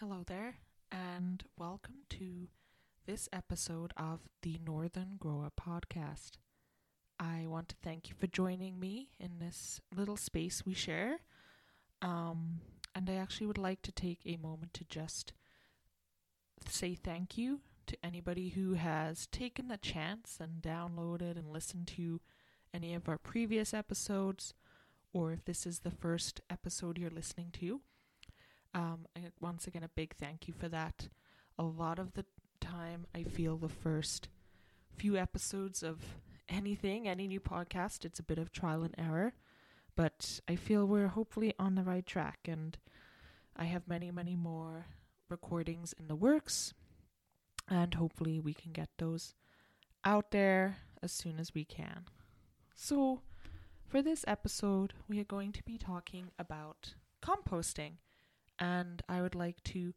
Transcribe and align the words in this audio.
Hello 0.00 0.24
there, 0.26 0.56
and 0.92 1.42
welcome 1.56 2.00
to 2.10 2.48
this 3.06 3.30
episode 3.32 3.94
of 3.96 4.20
the 4.42 4.60
Northern 4.62 5.16
Grower 5.18 5.50
podcast. 5.58 6.32
I 7.18 7.46
want 7.46 7.70
to 7.70 7.76
thank 7.82 8.10
you 8.10 8.14
for 8.14 8.26
joining 8.26 8.78
me 8.78 9.08
in 9.18 9.38
this 9.38 9.80
little 9.96 10.18
space 10.18 10.66
we 10.66 10.74
share. 10.74 11.20
Um, 12.02 12.60
and 12.94 13.08
I 13.08 13.14
actually 13.14 13.46
would 13.46 13.56
like 13.56 13.80
to 13.82 13.90
take 13.90 14.20
a 14.26 14.36
moment 14.36 14.74
to 14.74 14.84
just 14.84 15.32
say 16.68 16.94
thank 16.94 17.38
you 17.38 17.60
to 17.86 17.96
anybody 18.04 18.50
who 18.50 18.74
has 18.74 19.26
taken 19.28 19.68
the 19.68 19.78
chance 19.78 20.36
and 20.38 20.60
downloaded 20.60 21.38
and 21.38 21.50
listened 21.50 21.86
to 21.96 22.20
any 22.74 22.92
of 22.92 23.08
our 23.08 23.16
previous 23.16 23.72
episodes, 23.72 24.52
or 25.14 25.32
if 25.32 25.46
this 25.46 25.64
is 25.64 25.78
the 25.78 25.90
first 25.90 26.42
episode 26.50 26.98
you're 26.98 27.08
listening 27.08 27.48
to. 27.54 27.80
Um, 28.76 29.06
once 29.40 29.66
again, 29.66 29.84
a 29.84 29.88
big 29.88 30.14
thank 30.16 30.46
you 30.46 30.52
for 30.52 30.68
that. 30.68 31.08
A 31.58 31.62
lot 31.62 31.98
of 31.98 32.12
the 32.12 32.26
time, 32.60 33.06
I 33.14 33.22
feel 33.22 33.56
the 33.56 33.70
first 33.70 34.28
few 34.94 35.16
episodes 35.16 35.82
of 35.82 36.02
anything, 36.46 37.08
any 37.08 37.26
new 37.26 37.40
podcast, 37.40 38.04
it's 38.04 38.18
a 38.18 38.22
bit 38.22 38.38
of 38.38 38.52
trial 38.52 38.82
and 38.82 38.94
error. 38.98 39.32
But 39.96 40.40
I 40.46 40.56
feel 40.56 40.84
we're 40.84 41.08
hopefully 41.08 41.54
on 41.58 41.74
the 41.74 41.84
right 41.84 42.04
track, 42.04 42.40
and 42.46 42.76
I 43.56 43.64
have 43.64 43.88
many, 43.88 44.10
many 44.10 44.36
more 44.36 44.84
recordings 45.30 45.94
in 45.98 46.08
the 46.08 46.14
works, 46.14 46.74
and 47.70 47.94
hopefully 47.94 48.40
we 48.40 48.52
can 48.52 48.72
get 48.72 48.90
those 48.98 49.34
out 50.04 50.32
there 50.32 50.76
as 51.02 51.12
soon 51.12 51.40
as 51.40 51.54
we 51.54 51.64
can. 51.64 52.04
So, 52.74 53.22
for 53.88 54.02
this 54.02 54.22
episode, 54.28 54.92
we 55.08 55.18
are 55.18 55.24
going 55.24 55.52
to 55.52 55.62
be 55.62 55.78
talking 55.78 56.26
about 56.38 56.92
composting 57.22 57.92
and 58.58 59.02
I 59.08 59.22
would 59.22 59.34
like 59.34 59.62
to 59.64 59.94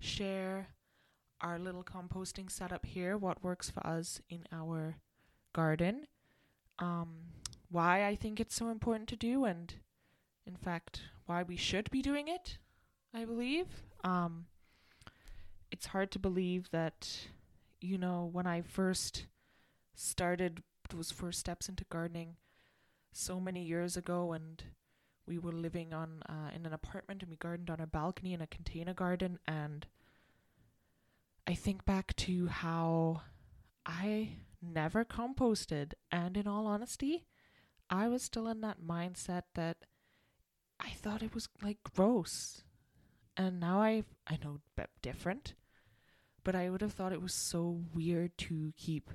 share 0.00 0.68
our 1.40 1.58
little 1.58 1.84
composting 1.84 2.50
setup 2.50 2.86
here, 2.86 3.16
what 3.16 3.42
works 3.42 3.70
for 3.70 3.86
us 3.86 4.20
in 4.28 4.44
our 4.52 4.96
garden, 5.52 6.06
um, 6.78 7.08
why 7.70 8.06
I 8.06 8.16
think 8.16 8.40
it's 8.40 8.54
so 8.54 8.70
important 8.70 9.08
to 9.10 9.16
do, 9.16 9.44
and 9.44 9.72
in 10.46 10.56
fact, 10.56 11.02
why 11.26 11.42
we 11.42 11.56
should 11.56 11.90
be 11.90 12.02
doing 12.02 12.28
it, 12.28 12.58
I 13.14 13.24
believe. 13.24 13.66
Um, 14.02 14.46
it's 15.70 15.86
hard 15.86 16.10
to 16.12 16.18
believe 16.18 16.70
that, 16.70 17.28
you 17.80 17.98
know, 17.98 18.28
when 18.32 18.46
I 18.46 18.62
first 18.62 19.26
started 19.94 20.62
those 20.90 21.10
first 21.10 21.38
steps 21.38 21.68
into 21.68 21.84
gardening 21.90 22.36
so 23.12 23.40
many 23.40 23.62
years 23.62 23.96
ago 23.96 24.32
and 24.32 24.62
we 25.28 25.38
were 25.38 25.52
living 25.52 25.92
on 25.92 26.22
uh, 26.28 26.50
in 26.54 26.66
an 26.66 26.72
apartment 26.72 27.22
and 27.22 27.30
we 27.30 27.36
gardened 27.36 27.70
on 27.70 27.80
our 27.80 27.86
balcony 27.86 28.32
in 28.32 28.40
a 28.40 28.46
container 28.46 28.94
garden. 28.94 29.38
And 29.46 29.86
I 31.46 31.54
think 31.54 31.84
back 31.84 32.16
to 32.16 32.46
how 32.46 33.22
I 33.86 34.30
never 34.62 35.04
composted. 35.04 35.92
And 36.10 36.36
in 36.36 36.46
all 36.46 36.66
honesty 36.66 37.26
I 37.90 38.08
was 38.08 38.22
still 38.22 38.48
in 38.48 38.60
that 38.62 38.82
mindset 38.86 39.44
that 39.54 39.78
I 40.80 40.90
thought 40.90 41.22
it 41.22 41.34
was 41.34 41.48
like 41.62 41.78
gross. 41.94 42.62
And 43.36 43.60
now 43.60 43.80
I 43.80 44.04
I 44.26 44.38
know 44.42 44.58
different 45.02 45.54
but 46.48 46.54
I 46.54 46.70
would 46.70 46.80
have 46.80 46.94
thought 46.94 47.12
it 47.12 47.20
was 47.20 47.34
so 47.34 47.82
weird 47.94 48.36
to 48.38 48.72
keep 48.76 49.10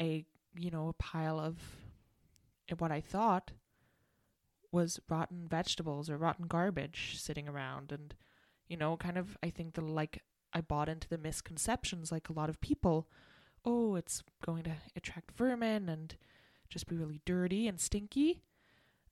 a 0.00 0.24
you 0.56 0.72
know 0.72 0.88
a 0.88 0.92
pile 0.92 1.38
of 1.38 1.56
what 2.78 2.90
I 2.90 3.00
thought 3.00 3.52
was 4.70 5.00
rotten 5.08 5.46
vegetables 5.48 6.10
or 6.10 6.16
rotten 6.16 6.46
garbage 6.46 7.16
sitting 7.18 7.48
around. 7.48 7.92
And 7.92 8.14
you 8.68 8.76
know 8.76 8.96
kind 8.96 9.18
of 9.18 9.36
i 9.42 9.50
think 9.50 9.74
the 9.74 9.80
like 9.80 10.22
i 10.52 10.60
bought 10.60 10.88
into 10.88 11.08
the 11.08 11.18
misconceptions 11.18 12.12
like 12.12 12.28
a 12.28 12.32
lot 12.32 12.48
of 12.48 12.60
people 12.60 13.08
oh 13.64 13.96
it's 13.96 14.22
going 14.44 14.62
to 14.62 14.72
attract 14.94 15.36
vermin 15.36 15.88
and 15.88 16.16
just 16.68 16.86
be 16.86 16.98
really 16.98 17.22
dirty 17.24 17.66
and 17.66 17.80
stinky. 17.80 18.42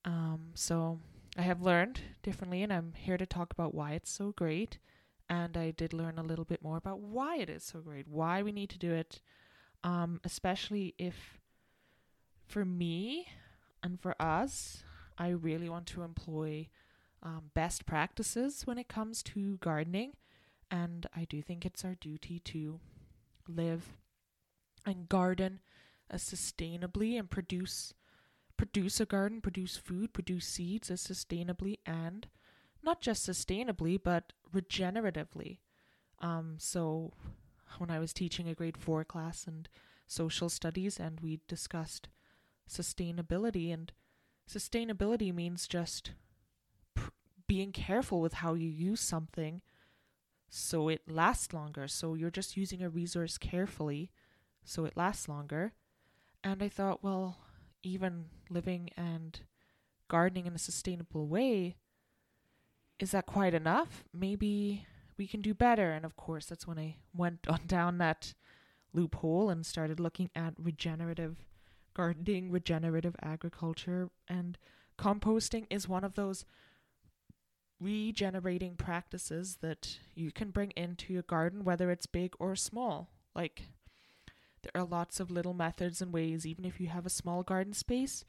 Um, 0.04 0.50
so 0.54 1.00
i 1.36 1.42
have 1.42 1.62
learned 1.62 2.00
differently 2.22 2.62
and 2.62 2.72
i'm 2.72 2.92
here 2.96 3.16
to 3.16 3.26
talk 3.26 3.52
about 3.52 3.74
why 3.74 3.92
it's 3.92 4.10
so 4.10 4.32
great. 4.32 4.78
And 5.28 5.56
i 5.56 5.72
did 5.72 5.92
learn 5.92 6.18
a 6.18 6.22
little 6.22 6.44
bit 6.44 6.62
more 6.62 6.76
about 6.76 7.00
why 7.00 7.38
it 7.38 7.50
is 7.50 7.64
so 7.64 7.80
great 7.80 8.06
why 8.06 8.42
we 8.42 8.52
need 8.52 8.70
to 8.70 8.78
do 8.78 8.92
it 8.92 9.20
um, 9.82 10.20
especially 10.24 10.94
if 10.98 11.38
for 12.46 12.64
me 12.64 13.26
and 13.82 14.00
for 14.00 14.14
us 14.20 14.84
I 15.18 15.28
really 15.28 15.68
want 15.68 15.86
to 15.88 16.02
employ 16.02 16.68
um, 17.22 17.50
best 17.54 17.86
practices 17.86 18.66
when 18.66 18.78
it 18.78 18.88
comes 18.88 19.22
to 19.24 19.56
gardening. 19.58 20.12
And 20.70 21.06
I 21.14 21.24
do 21.24 21.42
think 21.42 21.64
it's 21.64 21.84
our 21.84 21.94
duty 21.94 22.40
to 22.40 22.80
live 23.48 23.94
and 24.84 25.08
garden 25.08 25.60
as 26.10 26.22
sustainably 26.22 27.18
and 27.18 27.28
produce 27.30 27.92
produce 28.56 29.00
a 29.00 29.04
garden, 29.04 29.42
produce 29.42 29.76
food, 29.76 30.14
produce 30.14 30.46
seeds 30.46 30.90
as 30.90 31.06
sustainably 31.06 31.76
and 31.84 32.26
not 32.82 33.02
just 33.02 33.28
sustainably 33.28 34.00
but 34.02 34.32
regeneratively. 34.54 35.58
Um, 36.20 36.56
so 36.58 37.12
when 37.78 37.90
I 37.90 37.98
was 37.98 38.14
teaching 38.14 38.48
a 38.48 38.54
grade 38.54 38.78
four 38.78 39.04
class 39.04 39.46
and 39.46 39.68
social 40.06 40.48
studies 40.48 40.98
and 40.98 41.20
we 41.20 41.40
discussed 41.48 42.08
sustainability 42.68 43.72
and 43.72 43.92
Sustainability 44.50 45.34
means 45.34 45.66
just 45.66 46.12
pr- 46.94 47.10
being 47.46 47.72
careful 47.72 48.20
with 48.20 48.34
how 48.34 48.54
you 48.54 48.68
use 48.68 49.00
something 49.00 49.60
so 50.48 50.88
it 50.88 51.02
lasts 51.08 51.52
longer. 51.52 51.88
So 51.88 52.14
you're 52.14 52.30
just 52.30 52.56
using 52.56 52.82
a 52.82 52.88
resource 52.88 53.38
carefully 53.38 54.10
so 54.64 54.84
it 54.84 54.96
lasts 54.96 55.28
longer. 55.28 55.72
And 56.44 56.62
I 56.62 56.68
thought, 56.68 57.02
well, 57.02 57.38
even 57.82 58.26
living 58.48 58.90
and 58.96 59.40
gardening 60.08 60.46
in 60.46 60.54
a 60.54 60.58
sustainable 60.58 61.26
way, 61.26 61.76
is 62.98 63.10
that 63.10 63.26
quite 63.26 63.54
enough? 63.54 64.04
Maybe 64.12 64.86
we 65.18 65.26
can 65.26 65.42
do 65.42 65.54
better. 65.54 65.90
And 65.92 66.04
of 66.04 66.16
course, 66.16 66.46
that's 66.46 66.66
when 66.66 66.78
I 66.78 66.96
went 67.14 67.40
on 67.48 67.60
down 67.66 67.98
that 67.98 68.34
loophole 68.92 69.50
and 69.50 69.66
started 69.66 70.00
looking 70.00 70.30
at 70.34 70.54
regenerative 70.58 71.36
gardening, 71.96 72.50
regenerative 72.50 73.16
agriculture, 73.22 74.10
and 74.28 74.58
composting 74.98 75.64
is 75.70 75.88
one 75.88 76.04
of 76.04 76.14
those 76.14 76.44
regenerating 77.80 78.76
practices 78.76 79.58
that 79.62 79.98
you 80.14 80.30
can 80.30 80.50
bring 80.50 80.72
into 80.76 81.14
your 81.14 81.22
garden, 81.22 81.64
whether 81.64 81.90
it's 81.90 82.04
big 82.04 82.34
or 82.38 82.54
small. 82.54 83.08
Like, 83.34 83.70
there 84.62 84.82
are 84.82 84.86
lots 84.86 85.20
of 85.20 85.30
little 85.30 85.54
methods 85.54 86.02
and 86.02 86.12
ways, 86.12 86.44
even 86.44 86.66
if 86.66 86.78
you 86.80 86.88
have 86.88 87.06
a 87.06 87.10
small 87.10 87.42
garden 87.42 87.72
space, 87.72 88.26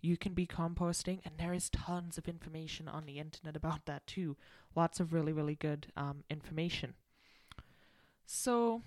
you 0.00 0.16
can 0.16 0.32
be 0.32 0.46
composting, 0.46 1.20
and 1.22 1.34
there 1.36 1.52
is 1.52 1.68
tons 1.68 2.16
of 2.16 2.26
information 2.26 2.88
on 2.88 3.04
the 3.04 3.18
internet 3.18 3.54
about 3.54 3.84
that 3.84 4.06
too. 4.06 4.34
Lots 4.74 4.98
of 4.98 5.12
really, 5.12 5.32
really 5.32 5.56
good 5.56 5.88
um, 5.94 6.24
information. 6.30 6.94
So, 8.24 8.80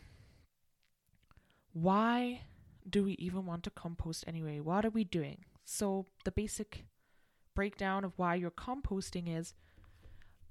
why 1.74 2.42
do 2.90 3.04
we 3.04 3.14
even 3.14 3.46
want 3.46 3.64
to 3.64 3.70
compost 3.70 4.24
anyway? 4.28 4.60
What 4.60 4.86
are 4.86 4.90
we 4.90 5.04
doing? 5.04 5.46
So, 5.66 6.08
the 6.24 6.32
basic 6.32 6.86
breakdown 7.56 8.04
of 8.04 8.14
why 8.18 8.36
you're 8.36 8.52
composting 8.52 9.36
is 9.36 9.54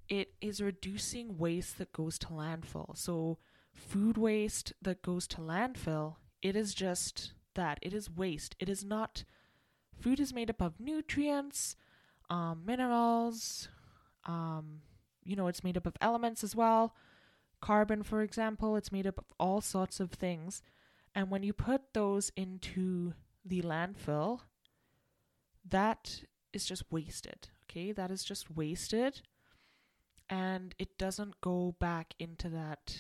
it 0.09 0.35
is 0.41 0.61
reducing 0.61 1.39
waste 1.39 1.79
that 1.79 1.93
goes 1.93 2.19
to 2.21 2.29
landfill. 2.29 2.97
So, 2.97 3.39
food 3.75 4.17
waste 4.17 4.73
that 4.83 5.03
goes 5.03 5.27
to 5.29 5.39
landfill, 5.39 6.17
it 6.41 6.57
is 6.57 6.75
just 6.75 7.33
that 7.55 7.79
it 7.83 7.93
is 7.93 8.11
waste. 8.11 8.57
It 8.59 8.69
is 8.69 8.85
not 8.85 9.25
food 10.01 10.19
is 10.19 10.33
made 10.33 10.51
up 10.51 10.61
of 10.61 10.81
nutrients, 10.81 11.77
um, 12.31 12.63
minerals, 12.65 13.69
um, 14.25 14.81
you 15.25 15.37
know, 15.37 15.47
it's 15.47 15.65
made 15.65 15.77
up 15.77 15.87
of 15.87 15.97
elements 16.01 16.43
as 16.43 16.57
well. 16.57 16.95
Carbon, 17.61 18.03
for 18.03 18.23
example, 18.23 18.77
it's 18.77 18.91
made 18.91 19.07
up 19.07 19.19
of 19.19 19.25
all 19.39 19.61
sorts 19.61 20.01
of 20.01 20.11
things. 20.11 20.63
And 21.15 21.31
when 21.31 21.43
you 21.43 21.53
put 21.53 21.93
those 21.93 22.31
into 22.37 23.13
the 23.45 23.63
landfill, 23.63 24.41
that 25.69 26.23
is 26.53 26.65
just 26.65 26.85
wasted. 26.91 27.49
Okay, 27.65 27.93
that 27.93 28.11
is 28.11 28.25
just 28.25 28.51
wasted. 28.51 29.23
And 30.29 30.75
it 30.79 30.97
doesn't 30.99 31.41
go 31.41 31.77
back 31.79 32.15
into 32.19 32.49
that 32.51 32.97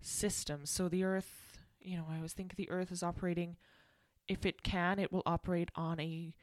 system. 0.00 0.66
So 0.66 0.88
the 0.88 1.04
earth, 1.04 1.58
you 1.80 1.96
know, 1.96 2.06
I 2.08 2.16
always 2.16 2.32
think 2.32 2.54
the 2.54 2.70
earth 2.70 2.92
is 2.92 3.02
operating, 3.02 3.56
if 4.28 4.46
it 4.46 4.62
can, 4.62 4.98
it 4.98 5.12
will 5.12 5.22
operate 5.26 5.70
on 5.74 6.00
a 6.00 6.34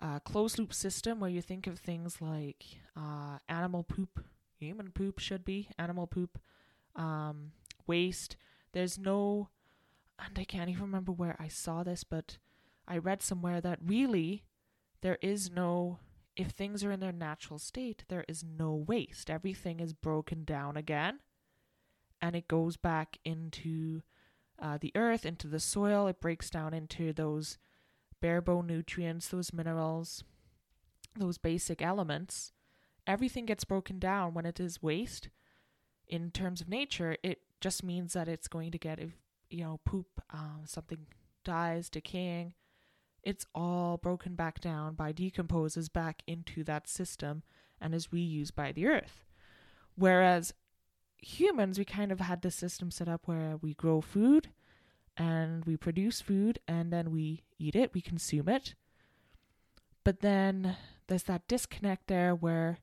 uh, 0.00 0.18
closed 0.20 0.58
loop 0.58 0.72
system 0.72 1.20
where 1.20 1.30
you 1.30 1.42
think 1.42 1.66
of 1.66 1.78
things 1.78 2.20
like 2.20 2.64
uh, 2.96 3.38
animal 3.48 3.82
poop, 3.82 4.24
human 4.58 4.90
poop 4.90 5.18
should 5.18 5.44
be, 5.44 5.68
animal 5.78 6.06
poop, 6.06 6.38
um, 6.96 7.52
waste. 7.86 8.36
There's 8.72 8.98
no 8.98 9.48
and 10.26 10.38
I 10.38 10.44
can't 10.44 10.70
even 10.70 10.82
remember 10.82 11.12
where 11.12 11.36
I 11.38 11.48
saw 11.48 11.82
this, 11.82 12.04
but 12.04 12.38
I 12.86 12.98
read 12.98 13.22
somewhere 13.22 13.60
that 13.60 13.78
really 13.84 14.44
there 15.00 15.18
is 15.20 15.50
no 15.50 15.98
if 16.34 16.48
things 16.48 16.82
are 16.82 16.90
in 16.90 17.00
their 17.00 17.12
natural 17.12 17.58
state, 17.58 18.04
there 18.08 18.24
is 18.26 18.42
no 18.42 18.72
waste. 18.74 19.28
Everything 19.28 19.80
is 19.80 19.92
broken 19.92 20.44
down 20.44 20.78
again 20.78 21.20
and 22.22 22.36
it 22.36 22.48
goes 22.48 22.76
back 22.76 23.18
into 23.24 24.02
uh, 24.58 24.78
the 24.80 24.92
earth, 24.94 25.26
into 25.26 25.48
the 25.48 25.60
soil. 25.60 26.06
It 26.06 26.20
breaks 26.20 26.48
down 26.48 26.72
into 26.72 27.12
those 27.12 27.58
bare 28.20 28.40
bone 28.40 28.68
nutrients, 28.68 29.28
those 29.28 29.52
minerals, 29.52 30.22
those 31.18 31.36
basic 31.36 31.82
elements. 31.82 32.52
Everything 33.06 33.44
gets 33.44 33.64
broken 33.64 33.98
down 33.98 34.32
when 34.32 34.46
it 34.46 34.60
is 34.60 34.82
waste. 34.82 35.28
In 36.06 36.30
terms 36.30 36.60
of 36.60 36.68
nature, 36.68 37.16
it 37.22 37.40
just 37.60 37.82
means 37.82 38.12
that 38.12 38.28
it's 38.28 38.48
going 38.48 38.70
to 38.70 38.78
get, 38.78 39.00
you 39.52 39.64
know, 39.64 39.80
poop, 39.84 40.06
uh, 40.32 40.64
something 40.64 41.06
dies, 41.44 41.88
decaying, 41.88 42.54
it's 43.22 43.46
all 43.54 43.98
broken 43.98 44.34
back 44.34 44.60
down 44.60 44.94
by 44.94 45.12
decomposes 45.12 45.88
back 45.88 46.22
into 46.26 46.64
that 46.64 46.88
system 46.88 47.42
and 47.80 47.94
is 47.94 48.08
reused 48.08 48.54
by 48.54 48.72
the 48.72 48.86
earth. 48.86 49.24
Whereas 49.94 50.54
humans, 51.18 51.78
we 51.78 51.84
kind 51.84 52.10
of 52.10 52.20
had 52.20 52.42
this 52.42 52.56
system 52.56 52.90
set 52.90 53.08
up 53.08 53.22
where 53.26 53.56
we 53.60 53.74
grow 53.74 54.00
food 54.00 54.50
and 55.16 55.64
we 55.64 55.76
produce 55.76 56.20
food 56.20 56.58
and 56.66 56.92
then 56.92 57.10
we 57.10 57.44
eat 57.58 57.76
it, 57.76 57.94
we 57.94 58.00
consume 58.00 58.48
it. 58.48 58.74
But 60.04 60.20
then 60.20 60.76
there's 61.06 61.24
that 61.24 61.46
disconnect 61.46 62.08
there 62.08 62.34
where 62.34 62.78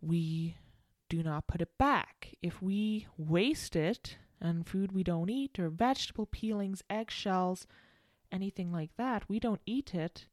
we 0.00 0.56
do 1.10 1.22
not 1.22 1.46
put 1.46 1.60
it 1.60 1.76
back. 1.76 2.34
If 2.40 2.62
we 2.62 3.08
waste 3.18 3.76
it 3.76 4.16
and 4.40 4.66
food 4.66 4.92
we 4.92 5.02
don't 5.02 5.30
eat, 5.30 5.58
or 5.58 5.68
vegetable 5.68 6.26
peelings, 6.26 6.82
eggshells, 6.88 7.66
anything 8.32 8.72
like 8.72 8.90
that, 8.96 9.28
we 9.28 9.38
don't 9.38 9.60
eat 9.66 9.94
it, 9.94 10.26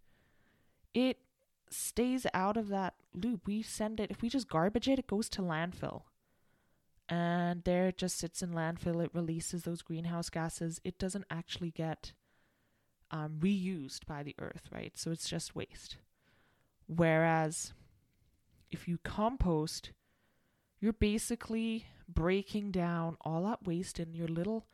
it 0.93 1.17
stays 1.69 2.25
out 2.33 2.57
of 2.57 2.69
that 2.69 2.95
loop. 3.13 3.45
We 3.45 3.61
send 3.61 3.99
it, 3.99 4.11
if 4.11 4.21
we 4.21 4.29
just 4.29 4.47
garbage 4.47 4.87
it, 4.87 4.99
it 4.99 5.07
goes 5.07 5.29
to 5.29 5.41
landfill. 5.41 6.03
And 7.09 7.63
there 7.63 7.87
it 7.87 7.97
just 7.97 8.17
sits 8.17 8.41
in 8.41 8.51
landfill. 8.51 9.03
It 9.03 9.11
releases 9.13 9.63
those 9.63 9.81
greenhouse 9.81 10.29
gases. 10.29 10.81
It 10.83 10.99
doesn't 10.99 11.25
actually 11.29 11.71
get 11.71 12.13
um, 13.11 13.37
reused 13.39 14.05
by 14.05 14.23
the 14.23 14.35
earth, 14.39 14.63
right? 14.71 14.97
So 14.97 15.11
it's 15.11 15.29
just 15.29 15.55
waste. 15.55 15.97
Whereas 16.87 17.73
if 18.69 18.87
you 18.87 18.97
compost, 19.03 19.91
you're 20.79 20.93
basically 20.93 21.85
breaking 22.07 22.71
down 22.71 23.17
all 23.21 23.43
that 23.43 23.65
waste 23.65 23.99
in 23.99 24.13
your 24.13 24.27
little 24.27 24.65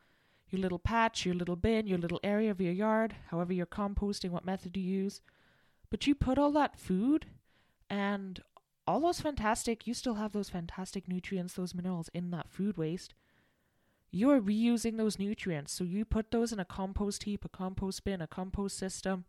your 0.50 0.60
little 0.60 0.78
patch, 0.78 1.26
your 1.26 1.34
little 1.34 1.56
bin, 1.56 1.86
your 1.86 1.98
little 1.98 2.20
area 2.22 2.50
of 2.50 2.60
your 2.60 2.72
yard, 2.72 3.16
however 3.30 3.52
you're 3.52 3.66
composting, 3.66 4.30
what 4.30 4.44
method 4.44 4.76
you 4.76 4.82
use. 4.82 5.20
But 5.90 6.06
you 6.06 6.14
put 6.14 6.38
all 6.38 6.52
that 6.52 6.78
food 6.78 7.26
and 7.90 8.40
all 8.86 9.00
those 9.00 9.20
fantastic, 9.20 9.86
you 9.86 9.94
still 9.94 10.14
have 10.14 10.32
those 10.32 10.50
fantastic 10.50 11.08
nutrients, 11.08 11.54
those 11.54 11.74
minerals 11.74 12.10
in 12.14 12.30
that 12.30 12.50
food 12.50 12.76
waste. 12.76 13.14
You 14.10 14.30
are 14.30 14.40
reusing 14.40 14.96
those 14.96 15.18
nutrients. 15.18 15.72
So 15.72 15.82
you 15.82 16.04
put 16.04 16.30
those 16.30 16.52
in 16.52 16.60
a 16.60 16.64
compost 16.64 17.24
heap, 17.24 17.44
a 17.44 17.48
compost 17.48 18.04
bin, 18.04 18.20
a 18.20 18.26
compost 18.26 18.78
system, 18.78 19.24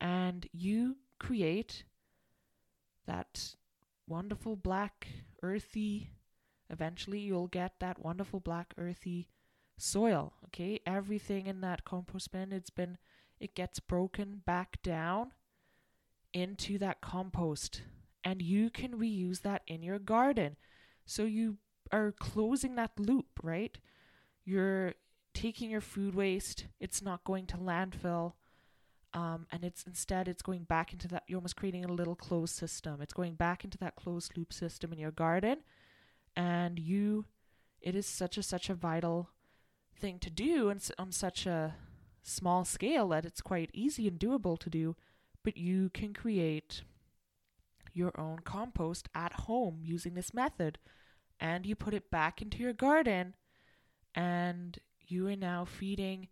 and 0.00 0.46
you 0.52 0.96
create 1.18 1.84
that 3.06 3.54
wonderful 4.10 4.56
black, 4.56 5.06
earthy, 5.42 6.10
eventually 6.68 7.20
you'll 7.20 7.46
get 7.46 7.78
that 7.78 7.98
wonderful 7.98 8.40
black, 8.40 8.74
earthy 8.76 9.28
soil. 9.78 10.34
Okay, 10.46 10.80
everything 10.84 11.46
in 11.46 11.60
that 11.60 11.84
compost 11.84 12.32
bin, 12.32 12.52
it's 12.52 12.70
been, 12.70 12.98
it 13.38 13.54
gets 13.54 13.78
broken 13.78 14.42
back 14.44 14.82
down 14.82 15.30
into 16.34 16.76
that 16.78 17.00
compost, 17.00 17.82
and 18.24 18.42
you 18.42 18.68
can 18.68 18.98
reuse 18.98 19.42
that 19.42 19.62
in 19.66 19.82
your 19.82 19.98
garden. 19.98 20.56
So 21.06 21.24
you 21.24 21.58
are 21.92 22.12
closing 22.12 22.74
that 22.74 22.98
loop, 22.98 23.26
right? 23.42 23.78
You're 24.44 24.94
taking 25.34 25.70
your 25.70 25.80
food 25.80 26.14
waste, 26.14 26.66
it's 26.80 27.00
not 27.00 27.24
going 27.24 27.46
to 27.46 27.56
landfill. 27.56 28.32
Um, 29.12 29.46
and 29.50 29.64
it's 29.64 29.84
instead 29.84 30.28
it's 30.28 30.42
going 30.42 30.64
back 30.64 30.92
into 30.92 31.08
that 31.08 31.24
you're 31.26 31.38
almost 31.38 31.56
creating 31.56 31.84
a 31.84 31.92
little 31.92 32.14
closed 32.14 32.54
system. 32.54 33.00
It's 33.00 33.12
going 33.12 33.34
back 33.34 33.64
into 33.64 33.78
that 33.78 33.96
closed 33.96 34.36
loop 34.36 34.52
system 34.52 34.92
in 34.92 34.98
your 34.98 35.10
garden. 35.10 35.58
And 36.36 36.78
you 36.78 37.24
it 37.80 37.94
is 37.94 38.06
such 38.06 38.38
a 38.38 38.42
such 38.42 38.70
a 38.70 38.74
vital 38.74 39.30
thing 39.98 40.18
to 40.20 40.30
do 40.30 40.68
and 40.68 40.80
on 40.98 41.12
such 41.12 41.46
a 41.46 41.74
small 42.22 42.64
scale 42.64 43.08
that 43.08 43.24
it's 43.24 43.40
quite 43.40 43.70
easy 43.72 44.06
and 44.06 44.18
doable 44.18 44.58
to 44.58 44.70
do, 44.70 44.94
but 45.42 45.56
you 45.56 45.90
can 45.90 46.14
create 46.14 46.82
your 47.92 48.18
own 48.18 48.38
compost 48.44 49.08
at 49.14 49.32
home 49.32 49.80
using 49.82 50.14
this 50.14 50.32
method. 50.32 50.78
And 51.40 51.66
you 51.66 51.74
put 51.74 51.94
it 51.94 52.10
back 52.10 52.42
into 52.42 52.58
your 52.58 52.72
garden. 52.72 53.34
And 54.14 54.78
you 55.06 55.26
are 55.28 55.36
now 55.36 55.64
feeding 55.64 56.28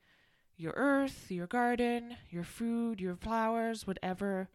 your 0.58 0.74
earth, 0.76 1.30
your 1.30 1.46
garden, 1.46 2.16
your 2.28 2.44
food, 2.44 3.00
your 3.00 3.16
flowers, 3.16 3.86
whatever 3.86 4.50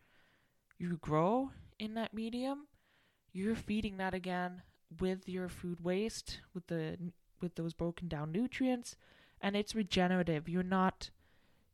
you 0.77 0.97
grow 1.01 1.51
in 1.79 1.95
that 1.95 2.13
medium, 2.13 2.67
you're 3.31 3.55
feeding 3.55 3.97
that 3.97 4.13
again 4.13 4.61
with 4.99 5.27
your 5.27 5.49
food 5.49 5.83
waste, 5.83 6.41
with 6.53 6.67
the 6.67 6.97
with 7.41 7.55
those 7.55 7.73
broken 7.73 8.07
down 8.07 8.31
nutrients 8.31 8.95
and 9.41 9.55
it's 9.55 9.75
regenerative. 9.75 10.47
You're 10.47 10.63
not 10.63 11.09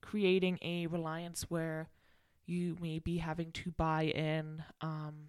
creating 0.01 0.57
a 0.61 0.87
reliance 0.87 1.43
where 1.43 1.89
you 2.45 2.75
may 2.81 2.97
be 2.97 3.17
having 3.17 3.51
to 3.51 3.71
buy 3.71 4.03
in 4.05 4.63
um, 4.81 5.27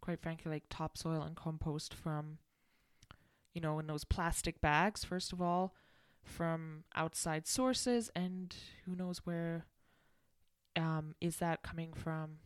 quite 0.00 0.22
frankly 0.22 0.52
like 0.52 0.62
topsoil 0.70 1.22
and 1.22 1.34
compost 1.34 1.92
from 1.92 2.38
you 3.52 3.60
know 3.60 3.78
in 3.78 3.86
those 3.86 4.04
plastic 4.04 4.60
bags 4.60 5.02
first 5.02 5.32
of 5.32 5.40
all 5.42 5.74
from 6.24 6.84
outside 6.94 7.46
sources 7.46 8.10
and 8.16 8.54
who 8.84 8.94
knows 8.96 9.18
where 9.24 9.66
um, 10.76 11.14
is 11.20 11.36
that 11.36 11.62
coming 11.62 11.92
from 11.92 12.38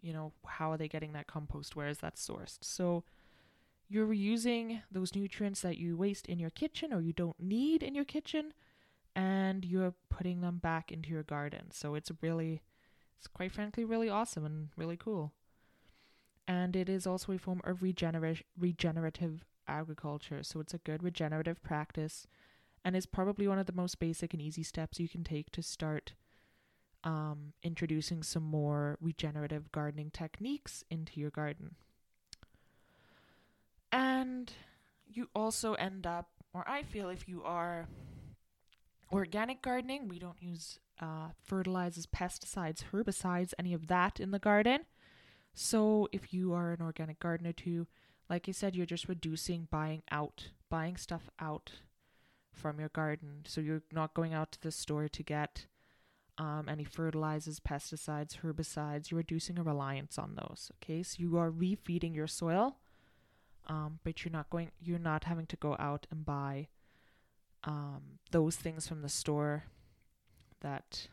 you 0.00 0.12
know 0.12 0.32
how 0.46 0.70
are 0.70 0.76
they 0.76 0.88
getting 0.88 1.12
that 1.12 1.26
compost 1.26 1.76
where 1.76 1.88
is 1.88 1.98
that 1.98 2.14
sourced 2.14 2.58
so 2.62 3.04
you're 3.88 4.06
reusing 4.06 4.82
those 4.90 5.14
nutrients 5.14 5.62
that 5.62 5.78
you 5.78 5.96
waste 5.96 6.26
in 6.26 6.38
your 6.38 6.50
kitchen 6.50 6.92
or 6.92 7.00
you 7.00 7.12
don't 7.12 7.40
need 7.40 7.82
in 7.82 7.94
your 7.94 8.04
kitchen 8.04 8.52
and 9.16 9.64
you're 9.64 9.94
putting 10.10 10.42
them 10.42 10.58
back 10.58 10.92
into 10.92 11.08
your 11.08 11.22
garden. 11.22 11.70
So 11.72 11.94
it's 11.94 12.12
really, 12.20 12.62
it's 13.16 13.26
quite 13.26 13.50
frankly 13.50 13.84
really 13.84 14.08
awesome 14.08 14.44
and 14.44 14.68
really 14.76 14.96
cool. 14.96 15.32
And 16.46 16.76
it 16.76 16.88
is 16.88 17.06
also 17.06 17.32
a 17.32 17.38
form 17.38 17.60
of 17.64 17.80
regenera- 17.80 18.42
regenerative 18.58 19.44
agriculture. 19.66 20.42
So 20.42 20.60
it's 20.60 20.74
a 20.74 20.78
good 20.78 21.02
regenerative 21.02 21.62
practice 21.62 22.26
and 22.84 22.96
is 22.96 23.06
probably 23.06 23.48
one 23.48 23.58
of 23.58 23.66
the 23.66 23.72
most 23.72 23.98
basic 23.98 24.32
and 24.32 24.42
easy 24.42 24.62
steps 24.62 25.00
you 25.00 25.08
can 25.08 25.24
take 25.24 25.50
to 25.52 25.62
start 25.62 26.12
um, 27.04 27.52
introducing 27.62 28.22
some 28.22 28.42
more 28.42 28.98
regenerative 29.00 29.70
gardening 29.72 30.10
techniques 30.10 30.84
into 30.90 31.20
your 31.20 31.30
garden. 31.30 31.76
And 33.92 34.52
you 35.06 35.28
also 35.34 35.74
end 35.74 36.06
up, 36.06 36.28
or 36.52 36.68
I 36.68 36.82
feel 36.82 37.08
if 37.08 37.28
you 37.28 37.42
are 37.44 37.86
organic 39.12 39.62
gardening, 39.62 40.08
we 40.08 40.18
don't 40.18 40.42
use 40.42 40.78
uh, 41.00 41.28
fertilizers, 41.42 42.06
pesticides, 42.06 42.84
herbicides, 42.92 43.54
any 43.58 43.72
of 43.72 43.86
that 43.86 44.20
in 44.20 44.30
the 44.30 44.38
garden. 44.38 44.80
So 45.54 46.08
if 46.12 46.32
you 46.32 46.52
are 46.52 46.72
an 46.72 46.82
organic 46.82 47.18
gardener 47.18 47.52
too, 47.52 47.86
like 48.28 48.48
I 48.48 48.52
said, 48.52 48.76
you're 48.76 48.86
just 48.86 49.08
reducing 49.08 49.68
buying 49.70 50.02
out, 50.10 50.50
buying 50.68 50.96
stuff 50.96 51.30
out 51.40 51.72
from 52.52 52.80
your 52.80 52.90
garden. 52.90 53.44
So 53.46 53.60
you're 53.60 53.82
not 53.92 54.14
going 54.14 54.34
out 54.34 54.52
to 54.52 54.60
the 54.60 54.70
store 54.72 55.08
to 55.08 55.22
get 55.22 55.66
um, 56.38 56.66
any 56.68 56.84
fertilizers, 56.84 57.60
pesticides, 57.60 58.40
herbicides. 58.40 59.10
You're 59.10 59.18
reducing 59.18 59.58
a 59.58 59.62
reliance 59.62 60.18
on 60.18 60.34
those. 60.36 60.70
Okay, 60.76 61.02
so 61.02 61.16
you 61.18 61.36
are 61.38 61.50
refeeding 61.50 62.14
your 62.14 62.26
soil 62.26 62.76
um, 63.68 63.98
but 64.04 64.24
you're 64.24 64.32
not 64.32 64.50
going 64.50 64.70
you're 64.80 64.98
not 64.98 65.24
having 65.24 65.46
to 65.46 65.56
go 65.56 65.76
out 65.78 66.06
and 66.10 66.24
buy 66.24 66.68
um, 67.64 68.18
those 68.30 68.56
things 68.56 68.88
from 68.88 69.02
the 69.02 69.08
store 69.08 69.64
that 70.60 71.08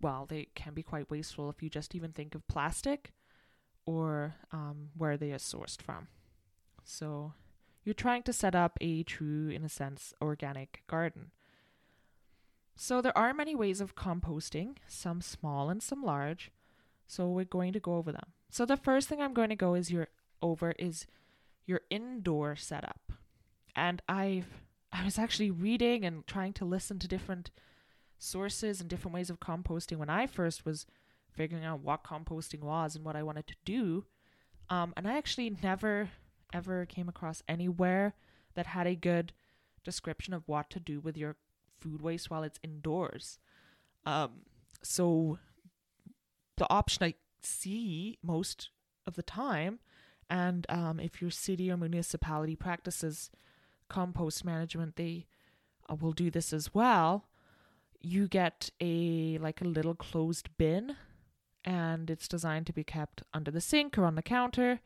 well 0.00 0.26
they 0.28 0.48
can 0.54 0.74
be 0.74 0.82
quite 0.82 1.10
wasteful 1.10 1.50
if 1.50 1.62
you 1.62 1.68
just 1.68 1.94
even 1.94 2.12
think 2.12 2.34
of 2.34 2.46
plastic 2.48 3.12
or 3.84 4.34
um, 4.52 4.88
where 4.96 5.16
they 5.16 5.32
are 5.32 5.38
sourced 5.38 5.80
from 5.82 6.08
so 6.84 7.32
you're 7.84 7.94
trying 7.94 8.22
to 8.22 8.32
set 8.32 8.54
up 8.54 8.78
a 8.80 9.02
true 9.02 9.48
in 9.48 9.64
a 9.64 9.68
sense 9.68 10.12
organic 10.20 10.82
garden 10.86 11.30
so 12.74 13.00
there 13.00 13.16
are 13.16 13.34
many 13.34 13.54
ways 13.54 13.80
of 13.80 13.94
composting 13.94 14.76
some 14.86 15.20
small 15.20 15.68
and 15.68 15.82
some 15.82 16.02
large 16.02 16.50
so 17.06 17.28
we're 17.28 17.44
going 17.44 17.72
to 17.72 17.80
go 17.80 17.96
over 17.96 18.12
them 18.12 18.32
so 18.50 18.64
the 18.64 18.76
first 18.76 19.08
thing 19.08 19.20
i'm 19.20 19.34
going 19.34 19.50
to 19.50 19.56
go 19.56 19.74
is 19.74 19.90
your 19.90 20.08
over 20.42 20.72
is 20.78 21.06
your 21.66 21.80
indoor 21.90 22.56
setup. 22.56 23.12
And 23.74 24.02
I've 24.08 24.64
I 24.92 25.04
was 25.04 25.18
actually 25.18 25.50
reading 25.50 26.04
and 26.04 26.26
trying 26.26 26.52
to 26.54 26.66
listen 26.66 26.98
to 26.98 27.08
different 27.08 27.50
sources 28.18 28.80
and 28.80 28.90
different 28.90 29.14
ways 29.14 29.30
of 29.30 29.40
composting 29.40 29.96
when 29.96 30.10
I 30.10 30.26
first 30.26 30.66
was 30.66 30.86
figuring 31.32 31.64
out 31.64 31.80
what 31.80 32.04
composting 32.04 32.60
was 32.60 32.94
and 32.94 33.04
what 33.04 33.16
I 33.16 33.22
wanted 33.22 33.46
to 33.46 33.54
do. 33.64 34.04
Um, 34.68 34.92
and 34.96 35.08
I 35.08 35.16
actually 35.16 35.56
never 35.62 36.10
ever 36.52 36.86
came 36.86 37.08
across 37.08 37.42
anywhere 37.48 38.14
that 38.54 38.66
had 38.66 38.86
a 38.86 38.94
good 38.94 39.32
description 39.84 40.34
of 40.34 40.46
what 40.46 40.70
to 40.70 40.80
do 40.80 41.00
with 41.00 41.16
your 41.16 41.36
food 41.80 42.02
waste 42.02 42.30
while 42.30 42.42
it's 42.42 42.60
indoors. 42.62 43.38
Um, 44.06 44.42
so 44.82 45.38
the 46.56 46.70
option 46.70 47.04
I 47.04 47.14
see 47.40 48.18
most 48.22 48.70
of 49.06 49.14
the 49.14 49.22
time, 49.22 49.80
and 50.30 50.66
um, 50.68 51.00
if 51.00 51.20
your 51.20 51.30
city 51.30 51.70
or 51.70 51.76
municipality 51.76 52.56
practices 52.56 53.30
compost 53.88 54.44
management, 54.44 54.96
they 54.96 55.26
uh, 55.90 55.94
will 55.94 56.12
do 56.12 56.30
this 56.30 56.52
as 56.52 56.72
well. 56.74 57.26
You 58.00 58.28
get 58.28 58.70
a 58.80 59.38
like 59.38 59.60
a 59.60 59.64
little 59.64 59.94
closed 59.94 60.48
bin, 60.56 60.96
and 61.64 62.10
it's 62.10 62.28
designed 62.28 62.66
to 62.66 62.72
be 62.72 62.84
kept 62.84 63.22
under 63.32 63.50
the 63.50 63.60
sink 63.60 63.98
or 63.98 64.04
on 64.04 64.14
the 64.14 64.22
counter. 64.22 64.80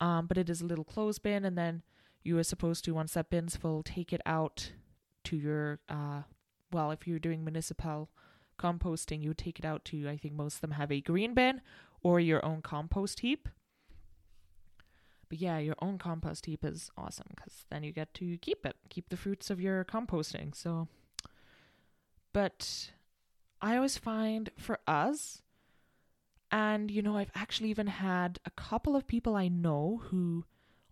Um, 0.00 0.26
but 0.26 0.38
it 0.38 0.50
is 0.50 0.60
a 0.60 0.66
little 0.66 0.84
closed 0.84 1.22
bin, 1.22 1.44
and 1.44 1.56
then 1.56 1.82
you 2.22 2.38
are 2.38 2.44
supposed 2.44 2.84
to 2.84 2.94
once 2.94 3.14
that 3.14 3.30
bin's 3.30 3.56
full, 3.56 3.82
take 3.82 4.12
it 4.12 4.20
out 4.26 4.72
to 5.24 5.36
your 5.36 5.80
uh, 5.88 6.22
well, 6.74 6.90
if 6.90 7.06
you're 7.06 7.18
doing 7.20 7.44
municipal 7.44 8.10
composting, 8.58 9.22
you 9.22 9.32
take 9.32 9.58
it 9.58 9.64
out 9.64 9.84
to, 9.86 10.08
I 10.08 10.16
think 10.16 10.34
most 10.34 10.56
of 10.56 10.60
them 10.60 10.72
have 10.72 10.92
a 10.92 11.00
green 11.00 11.32
bin 11.32 11.60
or 12.02 12.20
your 12.20 12.44
own 12.44 12.60
compost 12.60 13.20
heap. 13.20 13.48
But 15.28 15.38
yeah, 15.38 15.58
your 15.58 15.76
own 15.80 15.98
compost 15.98 16.46
heap 16.46 16.64
is 16.64 16.90
awesome 16.98 17.28
because 17.34 17.64
then 17.70 17.82
you 17.82 17.92
get 17.92 18.12
to 18.14 18.36
keep 18.38 18.66
it, 18.66 18.76
keep 18.90 19.08
the 19.08 19.16
fruits 19.16 19.50
of 19.50 19.60
your 19.60 19.84
composting. 19.84 20.54
So, 20.54 20.88
but 22.32 22.90
I 23.62 23.76
always 23.76 23.96
find 23.96 24.50
for 24.58 24.80
us, 24.86 25.42
and 26.54 26.88
you 26.88 27.02
know, 27.02 27.16
I've 27.16 27.32
actually 27.34 27.70
even 27.70 27.88
had 27.88 28.38
a 28.46 28.50
couple 28.50 28.94
of 28.94 29.08
people 29.08 29.34
I 29.34 29.48
know 29.48 30.02
who 30.04 30.44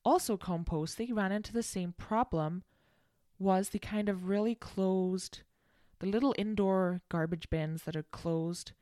also 0.05 0.37
compost, 0.37 0.99
they 0.99 1.07
ran 1.13 1.31
into 1.31 1.53
the 1.53 1.63
same 1.63 1.93
problem 1.93 2.65
was 3.39 3.69
the 3.69 3.79
kind 3.79 4.09
of 4.09 4.29
really 4.29 4.57
closed 4.57 5.43
the 6.01 6.09
little 6.09 6.35
indoor 6.37 7.01
garbage 7.09 7.49
bins 7.49 7.85
that 7.85 7.95
are 7.95 8.03
closed, 8.03 8.73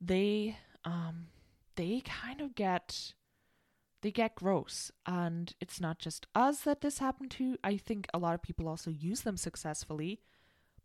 they 0.00 0.56
um 0.82 1.26
they 1.76 2.02
kind 2.06 2.40
of 2.40 2.54
get 2.54 3.12
they 4.00 4.10
get 4.10 4.34
gross 4.34 4.90
and 5.04 5.52
it's 5.60 5.78
not 5.78 5.98
just 5.98 6.26
us 6.34 6.60
that 6.60 6.80
this 6.80 6.98
happened 7.00 7.32
to. 7.32 7.58
I 7.62 7.76
think 7.76 8.06
a 8.14 8.18
lot 8.18 8.34
of 8.34 8.40
people 8.40 8.66
also 8.66 8.90
use 8.90 9.20
them 9.20 9.36
successfully. 9.36 10.20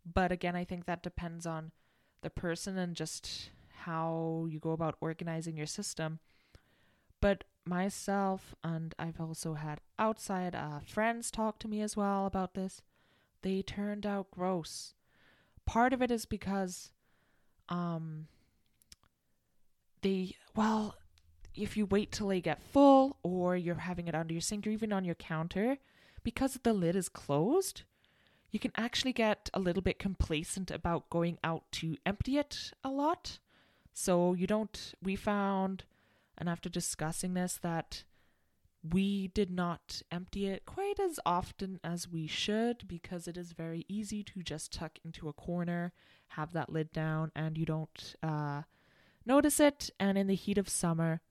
But 0.04 0.30
again, 0.30 0.54
I 0.54 0.64
think 0.64 0.84
that 0.84 1.02
depends 1.02 1.46
on 1.46 1.72
the 2.20 2.28
person 2.28 2.76
and 2.76 2.94
just 2.94 3.48
how 3.86 4.46
you 4.48 4.58
go 4.58 4.72
about 4.72 4.96
organizing 5.00 5.56
your 5.56 5.66
system. 5.66 6.18
But 7.20 7.44
myself 7.64 8.54
and 8.62 8.94
I've 8.98 9.20
also 9.20 9.54
had 9.54 9.80
outside 9.98 10.54
uh, 10.54 10.80
friends 10.86 11.30
talk 11.30 11.58
to 11.60 11.68
me 11.68 11.80
as 11.80 11.96
well 11.96 12.26
about 12.26 12.54
this. 12.54 12.82
They 13.42 13.62
turned 13.62 14.04
out 14.04 14.30
gross 14.30 14.94
part 15.66 15.92
of 15.92 16.02
it 16.02 16.10
is 16.10 16.26
because 16.26 16.90
um 17.68 18.26
they 20.02 20.36
well 20.54 20.94
if 21.54 21.76
you 21.76 21.86
wait 21.86 22.12
till 22.12 22.28
they 22.28 22.40
get 22.40 22.62
full 22.62 23.16
or 23.22 23.56
you're 23.56 23.76
having 23.76 24.08
it 24.08 24.14
under 24.14 24.34
your 24.34 24.40
sink 24.40 24.66
or 24.66 24.70
even 24.70 24.92
on 24.92 25.04
your 25.04 25.14
counter 25.14 25.78
because 26.22 26.58
the 26.62 26.72
lid 26.72 26.96
is 26.96 27.08
closed 27.08 27.82
you 28.50 28.58
can 28.58 28.72
actually 28.76 29.12
get 29.12 29.50
a 29.54 29.58
little 29.58 29.82
bit 29.82 29.98
complacent 29.98 30.70
about 30.70 31.10
going 31.10 31.38
out 31.42 31.64
to 31.72 31.96
empty 32.04 32.38
it 32.38 32.72
a 32.82 32.90
lot 32.90 33.38
so 33.94 34.34
you 34.34 34.46
don't 34.46 34.94
we 35.02 35.16
found 35.16 35.84
and 36.36 36.48
after 36.48 36.68
discussing 36.68 37.32
this 37.32 37.58
that 37.62 38.04
we 38.92 39.28
did 39.28 39.50
not 39.50 40.02
empty 40.12 40.46
it 40.46 40.66
quite 40.66 41.00
as 41.00 41.18
often 41.24 41.80
as 41.82 42.08
we 42.08 42.26
should 42.26 42.86
because 42.86 43.26
it 43.26 43.36
is 43.36 43.52
very 43.52 43.86
easy 43.88 44.22
to 44.22 44.42
just 44.42 44.72
tuck 44.72 44.98
into 45.04 45.28
a 45.28 45.32
corner, 45.32 45.92
have 46.28 46.52
that 46.52 46.70
lid 46.70 46.92
down, 46.92 47.32
and 47.34 47.56
you 47.56 47.64
don't 47.64 48.14
uh, 48.22 48.62
notice 49.24 49.58
it. 49.58 49.88
And 49.98 50.18
in 50.18 50.26
the 50.26 50.34
heat 50.34 50.58
of 50.58 50.68
summer, 50.68 51.22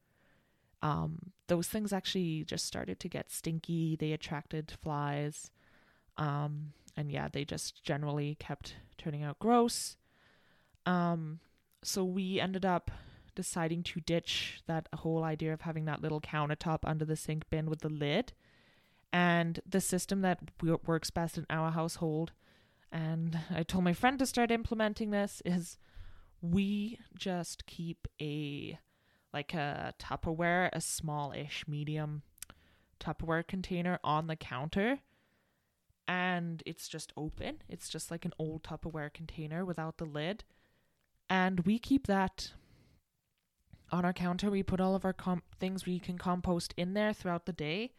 um, 0.82 1.32
those 1.48 1.68
things 1.68 1.94
actually 1.94 2.44
just 2.44 2.66
started 2.66 3.00
to 3.02 3.08
get 3.08 3.32
stinky. 3.32 3.96
They 3.96 4.14
attracted 4.14 4.74
flies. 4.82 5.52
Um, 6.18 6.74
and 6.98 7.12
yeah, 7.12 7.28
they 7.32 7.46
just 7.46 7.84
generally 7.84 8.36
kept 8.40 8.78
turning 8.98 9.22
out 9.22 9.38
gross. 9.38 9.96
Um, 10.88 11.40
so 11.84 12.04
we 12.04 12.40
ended 12.40 12.66
up 12.66 12.92
deciding 13.36 13.84
to 13.84 14.00
ditch 14.00 14.62
that 14.68 14.88
whole 14.94 15.24
idea 15.24 15.54
of 15.54 15.62
having 15.62 15.86
that 15.86 16.02
little 16.02 16.22
countertop 16.22 16.80
under 16.84 17.06
the 17.06 17.16
sink 17.16 17.50
bin 17.50 17.70
with 17.70 17.82
the 17.82 17.90
lid. 17.90 18.34
And 19.12 19.60
the 19.68 19.82
system 19.82 20.22
that 20.22 20.40
works 20.62 21.12
best 21.12 21.38
in 21.38 21.46
our 21.50 21.72
household, 21.72 22.32
and 22.92 23.40
I 23.54 23.64
told 23.64 23.84
my 23.84 23.94
friend 23.94 24.18
to 24.20 24.26
start 24.26 24.50
implementing 24.50 25.12
this, 25.12 25.42
is 25.46 25.78
we 26.42 27.00
just 27.18 27.66
keep 27.66 28.08
a 28.22 28.80
like 29.34 29.54
a 29.54 29.94
Tupperware, 30.00 30.70
a 30.74 30.82
small-ish 30.82 31.66
medium 31.68 32.22
Tupperware 33.00 33.46
container 33.46 34.00
on 34.04 34.28
the 34.28 34.36
counter 34.36 35.00
and 36.08 36.62
it's 36.66 36.88
just 36.88 37.14
open. 37.16 37.64
It's 37.68 37.90
just 37.90 38.12
like 38.12 38.26
an 38.26 38.34
old 38.38 38.64
Tupperware 38.64 39.14
container 39.14 39.66
without 39.66 39.98
the 39.98 40.06
lid. 40.06 40.44
And 41.34 41.62
we 41.62 41.80
keep 41.80 42.06
that 42.06 42.52
on 43.92 44.06
our 44.06 44.14
counter. 44.14 44.52
We 44.52 44.62
put 44.62 44.80
all 44.80 44.94
of 44.94 45.04
our 45.04 45.14
comp- 45.14 45.56
things 45.60 45.84
we 45.84 45.98
can 45.98 46.20
compost 46.20 46.76
in 46.78 46.94
there 46.94 47.12
throughout 47.12 47.48
the 47.48 47.52
day. 47.52 47.94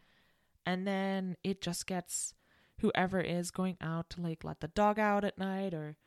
And 0.65 0.87
then 0.87 1.35
it 1.43 1.59
just 1.59 1.85
gets 1.85 2.33
whoever 2.79 3.19
is 3.19 3.51
going 3.51 3.75
out 3.81 4.09
to 4.11 4.21
like 4.21 4.45
let 4.45 4.61
the 4.61 4.69
dog 4.69 4.99
out 4.99 5.25
at 5.25 5.37
night 5.37 5.73
or 5.73 5.97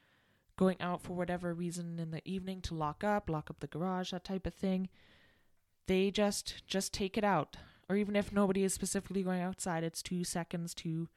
going 0.57 0.81
out 0.81 1.03
for 1.03 1.13
whatever 1.13 1.53
reason 1.53 1.99
in 1.99 2.13
the 2.13 2.27
evening 2.27 2.63
to 2.63 2.75
lock 2.75 3.05
up 3.05 3.29
lock 3.29 3.51
up 3.51 3.61
the 3.61 3.67
garage 3.67 4.11
that 4.13 4.25
type 4.25 4.47
of 4.47 4.55
thing. 4.55 4.89
They 5.87 6.11
just 6.11 6.67
just 6.67 6.95
take 6.95 7.19
it 7.19 7.25
out. 7.25 7.59
Or 7.91 7.97
even 7.97 8.17
if 8.17 8.33
nobody 8.33 8.65
is 8.65 8.73
specifically 8.73 9.23
going 9.23 9.43
outside 9.43 9.85
it's 9.85 10.03
2 10.03 10.25
seconds 10.25 10.73
to 10.77 11.11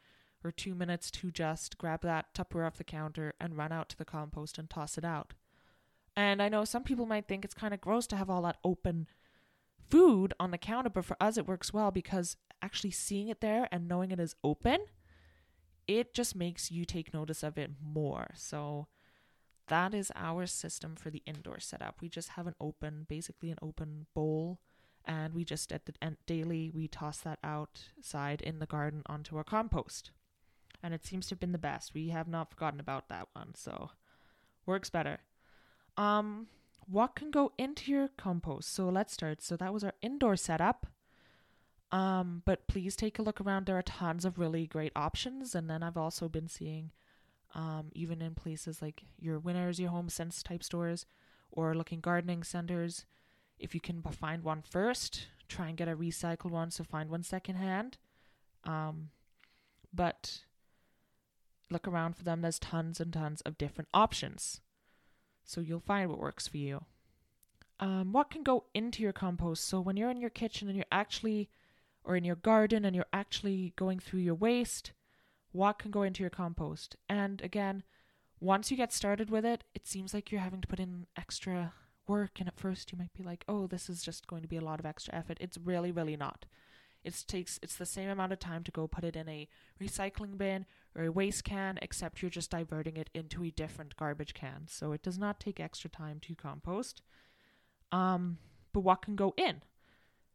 or 0.43 0.51
2 0.51 0.75
minutes 0.75 1.09
to 1.11 1.31
just 1.31 1.77
grab 1.77 2.01
that 2.01 2.33
tupperware 2.33 2.67
off 2.67 2.77
the 2.77 2.83
counter 2.83 3.33
and 3.39 3.55
run 3.55 3.71
out 3.71 3.87
to 3.87 3.97
the 3.97 4.03
compost 4.03 4.57
and 4.57 4.69
toss 4.69 4.97
it 4.97 5.05
out 5.05 5.35
and 6.15 6.41
I 6.41 6.49
know 6.49 6.65
some 6.65 6.83
people 6.83 7.05
might 7.05 7.27
think 7.27 7.45
it's 7.45 7.53
kind 7.53 7.73
of 7.73 7.81
gross 7.81 8.07
to 8.07 8.15
have 8.15 8.29
all 8.29 8.41
that 8.43 8.57
open 8.63 9.07
food 9.89 10.33
on 10.39 10.51
the 10.51 10.57
counter, 10.57 10.89
but 10.89 11.05
for 11.05 11.17
us, 11.19 11.37
it 11.37 11.47
works 11.47 11.73
well 11.73 11.91
because 11.91 12.37
actually 12.61 12.91
seeing 12.91 13.27
it 13.29 13.41
there 13.41 13.67
and 13.71 13.87
knowing 13.87 14.11
it 14.11 14.19
is 14.19 14.35
open, 14.43 14.79
it 15.87 16.13
just 16.13 16.35
makes 16.35 16.71
you 16.71 16.85
take 16.85 17.13
notice 17.13 17.43
of 17.43 17.57
it 17.57 17.71
more. 17.81 18.31
So 18.35 18.87
that 19.67 19.93
is 19.93 20.11
our 20.15 20.45
system 20.45 20.95
for 20.95 21.09
the 21.09 21.23
indoor 21.25 21.59
setup. 21.59 22.01
We 22.01 22.09
just 22.09 22.29
have 22.29 22.47
an 22.47 22.55
open, 22.59 23.05
basically 23.07 23.51
an 23.51 23.59
open 23.61 24.05
bowl, 24.13 24.59
and 25.05 25.33
we 25.33 25.43
just 25.43 25.71
at 25.71 25.85
the 25.85 25.93
end 26.01 26.17
daily 26.27 26.69
we 26.73 26.87
toss 26.87 27.19
that 27.19 27.39
outside 27.43 28.41
in 28.41 28.59
the 28.59 28.65
garden 28.65 29.01
onto 29.07 29.37
our 29.37 29.43
compost. 29.43 30.11
And 30.83 30.93
it 30.93 31.05
seems 31.05 31.27
to 31.27 31.33
have 31.33 31.39
been 31.39 31.51
the 31.51 31.57
best. 31.57 31.93
We 31.93 32.09
have 32.09 32.27
not 32.27 32.49
forgotten 32.51 32.79
about 32.79 33.09
that 33.09 33.27
one, 33.33 33.55
so 33.55 33.91
works 34.65 34.89
better. 34.89 35.19
Um, 36.01 36.47
what 36.87 37.15
can 37.15 37.29
go 37.29 37.51
into 37.59 37.91
your 37.91 38.09
compost? 38.17 38.73
So 38.73 38.89
let's 38.89 39.13
start. 39.13 39.43
So 39.43 39.55
that 39.57 39.71
was 39.71 39.83
our 39.83 39.93
indoor 40.01 40.35
setup. 40.35 40.87
Um, 41.91 42.41
but 42.43 42.67
please 42.67 42.95
take 42.95 43.19
a 43.19 43.21
look 43.21 43.39
around. 43.39 43.65
There 43.65 43.77
are 43.77 43.83
tons 43.83 44.25
of 44.25 44.39
really 44.39 44.65
great 44.65 44.93
options. 44.95 45.53
And 45.53 45.69
then 45.69 45.83
I've 45.83 45.97
also 45.97 46.27
been 46.27 46.47
seeing, 46.47 46.91
um, 47.53 47.91
even 47.93 48.19
in 48.19 48.33
places 48.33 48.81
like 48.81 49.03
your 49.19 49.37
Winners, 49.37 49.79
your 49.79 49.91
Home 49.91 50.09
Sense 50.09 50.41
type 50.41 50.63
stores, 50.63 51.05
or 51.51 51.75
looking 51.75 51.99
gardening 51.99 52.43
centers, 52.43 53.05
if 53.59 53.75
you 53.75 53.81
can 53.81 54.01
find 54.01 54.43
one 54.43 54.63
first, 54.63 55.27
try 55.47 55.67
and 55.67 55.77
get 55.77 55.87
a 55.87 55.95
recycled 55.95 56.49
one. 56.49 56.71
So 56.71 56.83
find 56.83 57.11
one 57.11 57.23
secondhand. 57.23 57.99
Um, 58.63 59.09
but 59.93 60.39
look 61.69 61.87
around 61.87 62.15
for 62.15 62.23
them. 62.23 62.41
There's 62.41 62.57
tons 62.57 62.99
and 62.99 63.13
tons 63.13 63.41
of 63.41 63.59
different 63.59 63.89
options. 63.93 64.61
So 65.51 65.59
you'll 65.59 65.81
find 65.81 66.09
what 66.09 66.19
works 66.19 66.47
for 66.47 66.57
you. 66.57 66.85
Um, 67.79 68.13
what 68.13 68.29
can 68.29 68.43
go 68.43 68.65
into 68.73 69.03
your 69.03 69.11
compost? 69.11 69.65
So 69.65 69.81
when 69.81 69.97
you're 69.97 70.09
in 70.09 70.21
your 70.21 70.29
kitchen 70.29 70.67
and 70.67 70.77
you're 70.77 70.85
actually, 70.91 71.49
or 72.03 72.15
in 72.15 72.23
your 72.23 72.35
garden 72.35 72.85
and 72.85 72.95
you're 72.95 73.05
actually 73.11 73.73
going 73.75 73.99
through 73.99 74.21
your 74.21 74.35
waste, 74.35 74.93
what 75.51 75.77
can 75.79 75.91
go 75.91 76.03
into 76.03 76.23
your 76.23 76.29
compost? 76.29 76.95
And 77.09 77.41
again, 77.41 77.83
once 78.39 78.71
you 78.71 78.77
get 78.77 78.93
started 78.93 79.29
with 79.29 79.45
it, 79.45 79.65
it 79.75 79.85
seems 79.85 80.13
like 80.13 80.31
you're 80.31 80.41
having 80.41 80.61
to 80.61 80.67
put 80.67 80.79
in 80.79 81.07
extra 81.17 81.73
work. 82.07 82.39
And 82.39 82.47
at 82.47 82.59
first, 82.59 82.91
you 82.91 82.97
might 82.97 83.13
be 83.13 83.23
like, 83.23 83.43
oh, 83.49 83.67
this 83.67 83.89
is 83.89 84.01
just 84.01 84.27
going 84.27 84.43
to 84.43 84.47
be 84.47 84.57
a 84.57 84.63
lot 84.63 84.79
of 84.79 84.85
extra 84.85 85.13
effort. 85.13 85.37
It's 85.41 85.57
really, 85.57 85.91
really 85.91 86.15
not. 86.15 86.45
It 87.03 87.23
takes 87.27 87.59
it's 87.63 87.75
the 87.75 87.85
same 87.85 88.09
amount 88.09 88.31
of 88.31 88.39
time 88.39 88.63
to 88.63 88.71
go 88.71 88.87
put 88.87 89.03
it 89.03 89.15
in 89.15 89.27
a 89.27 89.47
recycling 89.81 90.37
bin 90.37 90.65
or 90.95 91.05
a 91.05 91.11
waste 91.11 91.43
can, 91.43 91.79
except 91.81 92.21
you're 92.21 92.29
just 92.29 92.51
diverting 92.51 92.97
it 92.97 93.09
into 93.13 93.43
a 93.43 93.51
different 93.51 93.95
garbage 93.95 94.33
can. 94.33 94.67
So 94.67 94.91
it 94.91 95.03
does 95.03 95.17
not 95.17 95.39
take 95.39 95.59
extra 95.59 95.89
time 95.89 96.19
to 96.21 96.35
compost. 96.35 97.01
Um, 97.91 98.37
but 98.73 98.81
what 98.81 99.01
can 99.01 99.15
go 99.15 99.33
in? 99.37 99.61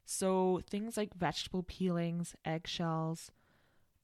So 0.05 0.63
things 0.69 0.97
like 0.97 1.15
vegetable 1.15 1.63
peelings, 1.63 2.35
eggshells, 2.45 3.31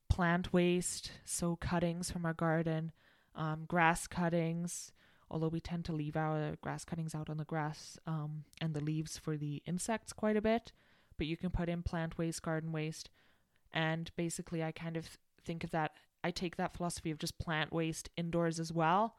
plant 0.09 0.53
waste, 0.53 1.13
so 1.25 1.57
cuttings 1.57 2.11
from 2.11 2.27
our 2.27 2.35
garden, 2.35 2.93
um, 3.35 3.65
grass 3.67 4.07
cuttings, 4.07 4.93
although 5.31 5.49
we 5.49 5.61
tend 5.61 5.85
to 5.87 5.93
leave 5.93 6.17
our 6.17 6.57
grass 6.61 6.85
cuttings 6.85 7.15
out 7.15 7.31
on 7.31 7.39
the 7.39 7.45
grass 7.45 7.99
um, 8.07 8.45
and 8.61 8.75
the 8.75 8.85
leaves 8.85 9.17
for 9.17 9.37
the 9.37 9.63
insects 9.65 10.13
quite 10.13 10.37
a 10.37 10.43
bit. 10.43 10.73
But 11.17 11.27
you 11.27 11.37
can 11.37 11.51
put 11.51 11.69
in 11.69 11.83
plant 11.83 12.19
waste, 12.19 12.43
garden 12.43 12.73
waste, 12.73 13.09
and 13.73 14.11
basically, 14.17 14.63
I 14.63 14.73
kind 14.73 14.97
of 14.97 15.09
think 15.45 15.65
of 15.65 15.71
that. 15.71 15.93
I 16.25 16.31
take 16.31 16.57
that 16.57 16.77
philosophy 16.77 17.11
of 17.11 17.19
just 17.19 17.39
plant 17.39 17.73
waste 17.73 18.11
indoors 18.17 18.61
as 18.61 18.73
well. 18.73 19.17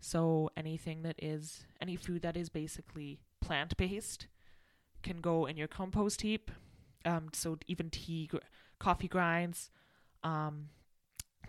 So 0.00 0.50
anything 0.56 1.02
that 1.02 1.16
is 1.22 1.64
any 1.80 1.96
food 1.96 2.22
that 2.22 2.36
is 2.36 2.48
basically 2.48 3.20
plant 3.40 3.76
based 3.76 4.26
can 5.02 5.20
go 5.20 5.46
in 5.46 5.56
your 5.56 5.68
compost 5.68 6.22
heap. 6.22 6.50
Um, 7.04 7.28
so 7.32 7.58
even 7.66 7.90
tea, 7.90 8.26
gr- 8.26 8.38
coffee 8.78 9.08
grinds, 9.08 9.70
um, 10.22 10.70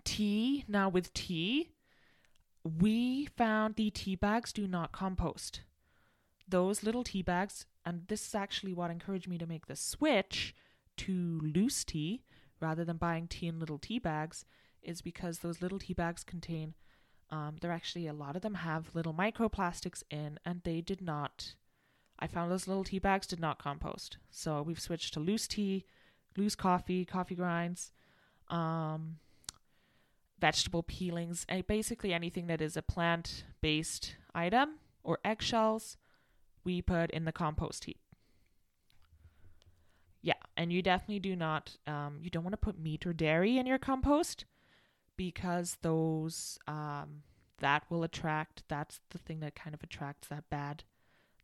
tea. 0.03 0.65
Now 0.67 0.89
with 0.89 1.13
tea, 1.13 1.69
we 2.63 3.25
found 3.25 3.75
the 3.75 3.89
tea 3.89 4.15
bags 4.15 4.53
do 4.53 4.67
not 4.67 4.91
compost. 4.91 5.62
Those 6.47 6.83
little 6.83 7.03
tea 7.03 7.21
bags, 7.21 7.65
and 7.85 8.07
this 8.07 8.27
is 8.27 8.35
actually 8.35 8.73
what 8.73 8.91
encouraged 8.91 9.27
me 9.27 9.38
to 9.38 9.47
make 9.47 9.67
the 9.67 9.75
switch 9.75 10.55
to 10.97 11.39
loose 11.43 11.83
tea 11.83 12.23
rather 12.59 12.85
than 12.85 12.97
buying 12.97 13.27
tea 13.27 13.47
in 13.47 13.59
little 13.59 13.79
tea 13.79 14.00
bags, 14.00 14.45
is 14.83 15.01
because 15.01 15.39
those 15.39 15.61
little 15.61 15.79
tea 15.79 15.93
bags 15.93 16.23
contain. 16.23 16.73
Um, 17.29 17.55
they're 17.59 17.71
actually 17.71 18.07
a 18.07 18.13
lot 18.13 18.35
of 18.35 18.41
them 18.41 18.55
have 18.55 18.93
little 18.93 19.13
microplastics 19.13 20.03
in, 20.11 20.39
and 20.45 20.61
they 20.63 20.81
did 20.81 21.01
not. 21.01 21.55
I 22.19 22.27
found 22.27 22.51
those 22.51 22.67
little 22.67 22.83
tea 22.83 22.99
bags 22.99 23.27
did 23.27 23.39
not 23.39 23.57
compost. 23.57 24.17
So 24.29 24.61
we've 24.61 24.79
switched 24.79 25.13
to 25.15 25.19
loose 25.19 25.47
tea, 25.47 25.85
loose 26.37 26.55
coffee, 26.55 27.05
coffee 27.05 27.35
grinds, 27.35 27.91
um, 28.49 29.17
vegetable 30.39 30.83
peelings, 30.83 31.45
and 31.49 31.65
basically 31.65 32.13
anything 32.13 32.47
that 32.47 32.61
is 32.61 32.77
a 32.77 32.81
plant 32.81 33.45
based 33.61 34.15
item 34.35 34.75
or 35.03 35.19
eggshells, 35.25 35.97
we 36.63 36.81
put 36.81 37.09
in 37.11 37.25
the 37.25 37.31
compost 37.31 37.85
heap. 37.85 37.99
Yeah, 40.21 40.33
and 40.55 40.71
you 40.71 40.81
definitely 40.81 41.19
do 41.19 41.35
not, 41.35 41.77
um, 41.85 42.19
you 42.21 42.29
don't 42.29 42.43
want 42.43 42.53
to 42.53 42.57
put 42.57 42.79
meat 42.79 43.05
or 43.05 43.11
dairy 43.11 43.57
in 43.57 43.65
your 43.65 43.77
compost 43.77 44.45
because 45.17 45.77
those, 45.82 46.58
um, 46.67 47.24
that 47.60 47.84
will 47.89 48.03
attract, 48.03 48.63
that's 48.67 49.00
the 49.12 49.17
thing 49.17 49.39
that 49.39 49.55
kind 49.55 49.74
of 49.74 49.84
attracts 49.84 50.27
that 50.27 50.50
bad, 50.50 50.84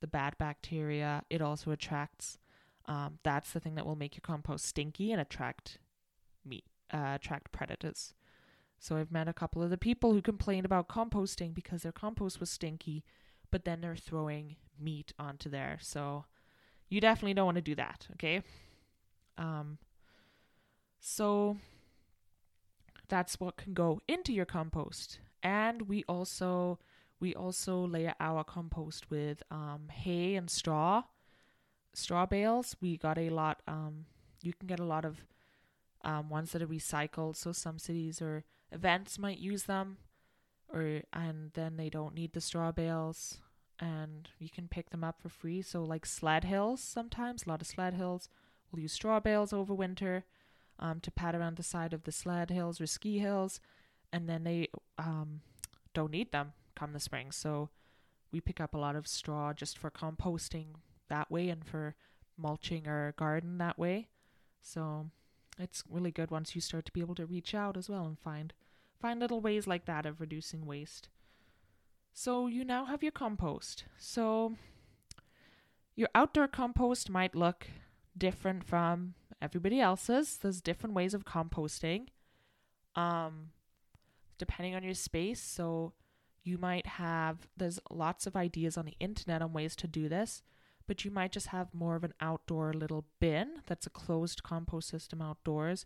the 0.02 0.08
bad 0.08 0.38
bacteria. 0.38 1.24
It 1.30 1.42
also 1.42 1.72
attracts, 1.72 2.38
um, 2.86 3.20
that's 3.24 3.52
the 3.52 3.60
thing 3.60 3.76
that 3.76 3.86
will 3.86 3.96
make 3.96 4.16
your 4.16 4.22
compost 4.22 4.66
stinky 4.66 5.12
and 5.12 5.22
attract 5.22 5.78
meat, 6.46 6.66
uh, 6.94 7.14
attract 7.16 7.52
predators. 7.52 8.14
So 8.80 8.98
I've 8.98 9.12
met 9.12 9.28
a 9.28 9.34
couple 9.34 9.62
of 9.62 9.70
the 9.70 9.78
people 9.78 10.14
who 10.14 10.22
complained 10.22 10.66
about 10.66 10.88
composting 10.88 11.54
because 11.54 11.84
their 11.84 11.92
compost 11.92 12.40
was 12.40 12.50
stinky, 12.50 13.04
but 13.52 13.66
then 13.66 13.82
they're 13.82 13.96
throwing 13.96 14.56
meat 14.80 15.14
onto 15.20 15.50
there. 15.50 15.78
So 15.82 16.26
you 16.88 17.02
definitely 17.02 17.34
don't 17.34 17.46
want 17.46 17.58
to 17.58 17.62
do 17.62 17.76
that, 17.76 18.08
okay? 18.14 18.42
Um 19.38 19.78
so 21.00 21.58
that's 23.10 23.40
what 23.40 23.58
can 23.58 23.74
go 23.74 24.02
into 24.08 24.32
your 24.32 24.46
compost. 24.46 25.20
And 25.44 25.84
we 25.84 26.04
also 26.08 26.80
we 27.20 27.36
also 27.36 27.86
layer 27.86 28.14
our 28.20 28.44
compost 28.44 29.10
with 29.10 29.44
um, 29.52 29.90
hay 29.92 30.36
and 30.36 30.50
straw, 30.50 31.04
straw 31.94 32.26
bales. 32.26 32.76
We 32.80 32.98
got 32.98 33.18
a 33.18 33.30
lot. 33.30 33.62
Um, 33.68 34.06
you 34.42 34.54
can 34.54 34.68
get 34.68 34.80
a 34.80 34.86
lot 34.86 35.04
of 35.04 35.26
um, 36.04 36.30
ones 36.30 36.52
that 36.54 36.62
are 36.62 36.68
recycled. 36.68 37.36
So 37.36 37.52
some 37.52 37.78
cities 37.78 38.22
or 38.22 38.46
events 38.72 39.20
might 39.20 39.40
use 39.40 39.64
them, 39.64 39.98
or 40.72 41.02
and 41.12 41.52
then 41.54 41.76
they 41.76 41.90
don't 41.90 42.16
need 42.16 42.34
the 42.34 42.42
straw 42.42 42.72
bales, 42.72 43.40
and 43.80 44.30
you 44.40 44.50
can 44.50 44.68
pick 44.70 44.92
them 44.92 45.04
up 45.04 45.22
for 45.22 45.30
free. 45.30 45.62
So 45.62 45.84
like 45.84 46.06
sled 46.06 46.46
hills, 46.46 46.82
sometimes 46.82 47.46
a 47.46 47.50
lot 47.50 47.62
of 47.62 47.68
sled 47.68 47.96
hills 47.96 48.30
will 48.72 48.80
use 48.80 48.94
straw 48.94 49.20
bales 49.20 49.52
over 49.52 49.74
winter 49.74 50.26
um, 50.80 51.00
to 51.02 51.12
pad 51.12 51.36
around 51.36 51.58
the 51.58 51.64
side 51.64 51.94
of 51.94 52.04
the 52.04 52.12
sled 52.12 52.50
hills 52.50 52.82
or 52.82 52.88
ski 52.88 53.20
hills, 53.20 53.60
and 54.12 54.28
then 54.28 54.44
they 54.44 54.70
um, 54.98 55.42
don't 55.94 56.12
need 56.12 56.32
them 56.32 56.54
come 56.76 56.94
the 56.94 57.00
spring. 57.00 57.32
So 57.32 57.70
we 58.32 58.42
pick 58.42 58.60
up 58.60 58.74
a 58.74 58.78
lot 58.78 58.96
of 58.96 59.08
straw 59.08 59.54
just 59.54 59.78
for 59.78 59.92
composting 59.92 60.76
that 61.10 61.30
way 61.30 61.50
and 61.50 61.66
for 61.66 61.96
mulching 62.38 62.88
our 62.88 63.14
garden 63.18 63.58
that 63.58 63.78
way. 63.78 64.08
So 64.62 65.08
it's 65.58 65.84
really 65.90 66.12
good 66.12 66.32
once 66.32 66.56
you 66.56 66.62
start 66.62 66.86
to 66.86 66.92
be 66.92 67.02
able 67.02 67.16
to 67.16 67.26
reach 67.26 67.54
out 67.54 67.76
as 67.76 67.90
well 67.90 68.06
and 68.06 68.18
find 68.18 68.54
find 69.00 69.20
little 69.20 69.42
ways 69.42 69.66
like 69.66 69.86
that 69.86 70.06
of 70.06 70.20
reducing 70.20 70.66
waste. 70.66 71.10
So 72.14 72.48
you 72.48 72.66
now 72.66 72.86
have 72.86 73.02
your 73.02 73.14
compost. 73.14 73.86
So 73.98 74.56
your 75.96 76.10
outdoor 76.14 76.48
compost 76.48 77.10
might 77.10 77.36
look 77.36 77.68
different 78.18 78.66
from 78.66 79.16
everybody 79.42 79.80
else's. 79.80 80.38
There's 80.38 80.62
different 80.62 80.96
ways 80.96 81.14
of 81.14 81.26
composting. 81.26 82.08
Um 82.96 83.52
depending 84.40 84.74
on 84.74 84.84
your 84.84 84.96
space. 84.96 85.42
So 85.42 85.94
you 86.44 86.58
might 86.58 86.88
have 86.88 87.48
there's 87.56 87.80
lots 87.92 88.26
of 88.26 88.36
ideas 88.36 88.78
on 88.78 88.86
the 88.86 88.96
internet 89.00 89.42
on 89.42 89.54
ways 89.54 89.76
to 89.76 89.88
do 89.88 90.10
this, 90.10 90.42
but 90.88 91.06
you 91.06 91.12
might 91.12 91.32
just 91.32 91.48
have 91.48 91.74
more 91.74 91.96
of 91.96 92.04
an 92.04 92.14
outdoor 92.20 92.74
little 92.74 93.06
bin 93.20 93.62
that's 93.68 93.86
a 93.86 93.92
closed 93.92 94.42
compost 94.42 94.90
system 94.90 95.22
outdoors, 95.22 95.86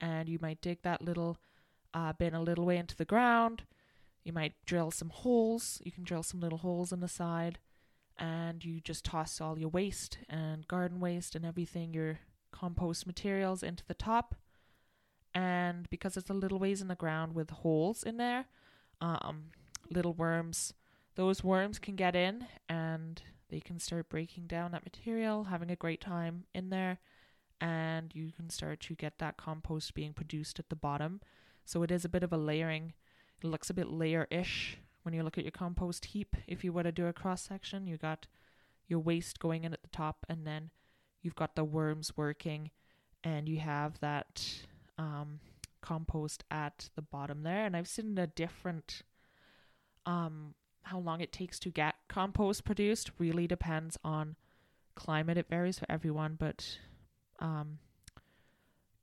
and 0.00 0.28
you 0.28 0.38
might 0.40 0.60
dig 0.60 0.82
that 0.82 1.02
little 1.02 1.38
uh, 1.94 2.12
bin 2.14 2.34
a 2.34 2.42
little 2.42 2.64
way 2.64 2.78
into 2.78 2.96
the 2.96 3.04
ground. 3.04 3.62
You 4.24 4.32
might 4.32 4.54
drill 4.66 4.90
some 4.90 5.10
holes. 5.10 5.80
You 5.84 5.92
can 5.92 6.04
drill 6.04 6.22
some 6.22 6.40
little 6.40 6.58
holes 6.58 6.92
in 6.92 7.00
the 7.00 7.08
side, 7.08 7.58
and 8.18 8.64
you 8.64 8.80
just 8.80 9.04
toss 9.04 9.40
all 9.40 9.58
your 9.58 9.68
waste 9.68 10.18
and 10.28 10.66
garden 10.66 11.00
waste 11.00 11.34
and 11.34 11.44
everything, 11.44 11.92
your 11.92 12.20
compost 12.52 13.06
materials, 13.06 13.62
into 13.62 13.84
the 13.86 13.94
top. 13.94 14.34
And 15.34 15.88
because 15.90 16.16
it's 16.16 16.30
a 16.30 16.34
little 16.34 16.58
ways 16.58 16.80
in 16.80 16.88
the 16.88 16.94
ground 16.94 17.34
with 17.34 17.50
holes 17.50 18.02
in 18.02 18.16
there, 18.16 18.46
um, 19.00 19.50
little 19.88 20.12
worms, 20.12 20.74
those 21.14 21.44
worms 21.44 21.78
can 21.78 21.96
get 21.96 22.16
in 22.16 22.46
and 22.68 23.22
they 23.48 23.60
can 23.60 23.78
start 23.78 24.08
breaking 24.08 24.46
down 24.46 24.72
that 24.72 24.84
material, 24.84 25.44
having 25.44 25.70
a 25.70 25.76
great 25.76 26.00
time 26.00 26.44
in 26.54 26.70
there, 26.70 26.98
and 27.60 28.12
you 28.14 28.30
can 28.32 28.48
start 28.48 28.80
to 28.80 28.94
get 28.94 29.18
that 29.18 29.36
compost 29.36 29.94
being 29.94 30.12
produced 30.12 30.58
at 30.58 30.68
the 30.68 30.76
bottom. 30.76 31.20
So 31.64 31.82
it 31.82 31.90
is 31.90 32.04
a 32.04 32.08
bit 32.08 32.22
of 32.22 32.32
a 32.32 32.36
layering. 32.36 32.94
It 33.42 33.46
looks 33.46 33.70
a 33.70 33.74
bit 33.74 33.90
layer 33.90 34.26
ish 34.30 34.78
when 35.02 35.14
you 35.14 35.22
look 35.22 35.38
at 35.38 35.44
your 35.44 35.50
compost 35.50 36.06
heap. 36.06 36.36
If 36.46 36.64
you 36.64 36.72
were 36.72 36.82
to 36.82 36.92
do 36.92 37.06
a 37.06 37.12
cross 37.12 37.42
section, 37.42 37.86
you 37.86 37.96
got 37.96 38.26
your 38.86 39.00
waste 39.00 39.38
going 39.38 39.64
in 39.64 39.72
at 39.72 39.82
the 39.82 39.88
top, 39.88 40.26
and 40.28 40.46
then 40.46 40.70
you've 41.22 41.34
got 41.36 41.56
the 41.56 41.64
worms 41.64 42.16
working, 42.16 42.70
and 43.22 43.48
you 43.48 43.58
have 43.58 43.98
that 44.00 44.44
um, 44.98 45.40
compost 45.80 46.44
at 46.50 46.90
the 46.96 47.02
bottom 47.02 47.42
there. 47.42 47.64
And 47.64 47.76
I've 47.76 47.88
seen 47.88 48.16
a 48.18 48.26
different 48.26 49.02
um, 50.06 50.54
how 50.82 50.98
long 50.98 51.20
it 51.20 51.32
takes 51.32 51.58
to 51.60 51.70
get 51.70 51.94
compost 52.08 52.64
produced 52.64 53.10
really 53.18 53.46
depends 53.46 53.98
on 54.02 54.36
climate. 54.94 55.38
It 55.38 55.48
varies 55.48 55.78
for 55.78 55.86
everyone, 55.90 56.36
but 56.38 56.78
um, 57.38 57.78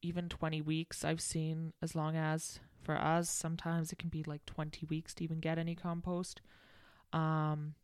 even 0.01 0.29
20 0.29 0.61
weeks 0.61 1.03
I've 1.03 1.21
seen 1.21 1.73
as 1.81 1.95
long 1.95 2.15
as 2.15 2.59
for 2.83 2.95
us 2.95 3.29
sometimes 3.29 3.91
it 3.91 3.99
can 3.99 4.09
be 4.09 4.23
like 4.23 4.45
20 4.45 4.85
weeks 4.85 5.13
to 5.15 5.23
even 5.23 5.39
get 5.39 5.57
any 5.57 5.75
compost. 5.75 6.41
Um, 7.13 7.75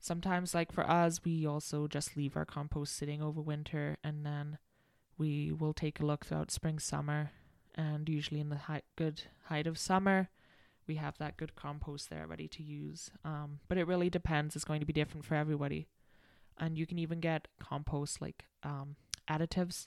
sometimes 0.00 0.54
like 0.54 0.72
for 0.72 0.88
us 0.88 1.20
we 1.24 1.46
also 1.46 1.86
just 1.86 2.16
leave 2.16 2.36
our 2.36 2.44
compost 2.44 2.96
sitting 2.96 3.22
over 3.22 3.40
winter 3.40 3.96
and 4.02 4.24
then 4.24 4.58
we 5.18 5.52
will 5.52 5.74
take 5.74 6.00
a 6.00 6.06
look 6.06 6.24
throughout 6.24 6.50
spring 6.50 6.78
summer 6.78 7.30
and 7.74 8.08
usually 8.08 8.40
in 8.40 8.48
the 8.48 8.56
high, 8.56 8.82
good 8.96 9.22
height 9.44 9.66
of 9.66 9.78
summer 9.78 10.28
we 10.90 10.96
have 10.96 11.16
that 11.18 11.36
good 11.36 11.54
compost 11.54 12.10
there 12.10 12.26
ready 12.26 12.48
to 12.48 12.64
use. 12.64 13.12
Um, 13.24 13.60
but 13.68 13.78
it 13.78 13.86
really 13.86 14.10
depends. 14.10 14.56
It's 14.56 14.64
going 14.64 14.80
to 14.80 14.86
be 14.86 14.92
different 14.92 15.24
for 15.24 15.36
everybody. 15.36 15.86
And 16.58 16.76
you 16.76 16.84
can 16.84 16.98
even 16.98 17.20
get 17.20 17.46
compost 17.60 18.20
like 18.20 18.46
um, 18.64 18.96
additives 19.30 19.86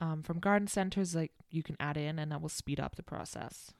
um, 0.00 0.22
from 0.22 0.38
garden 0.38 0.68
centers, 0.68 1.14
like 1.14 1.32
you 1.50 1.62
can 1.62 1.76
add 1.78 1.98
in, 1.98 2.18
and 2.18 2.32
that 2.32 2.40
will 2.40 2.48
speed 2.48 2.80
up 2.80 2.96
the 2.96 3.02
process. 3.02 3.72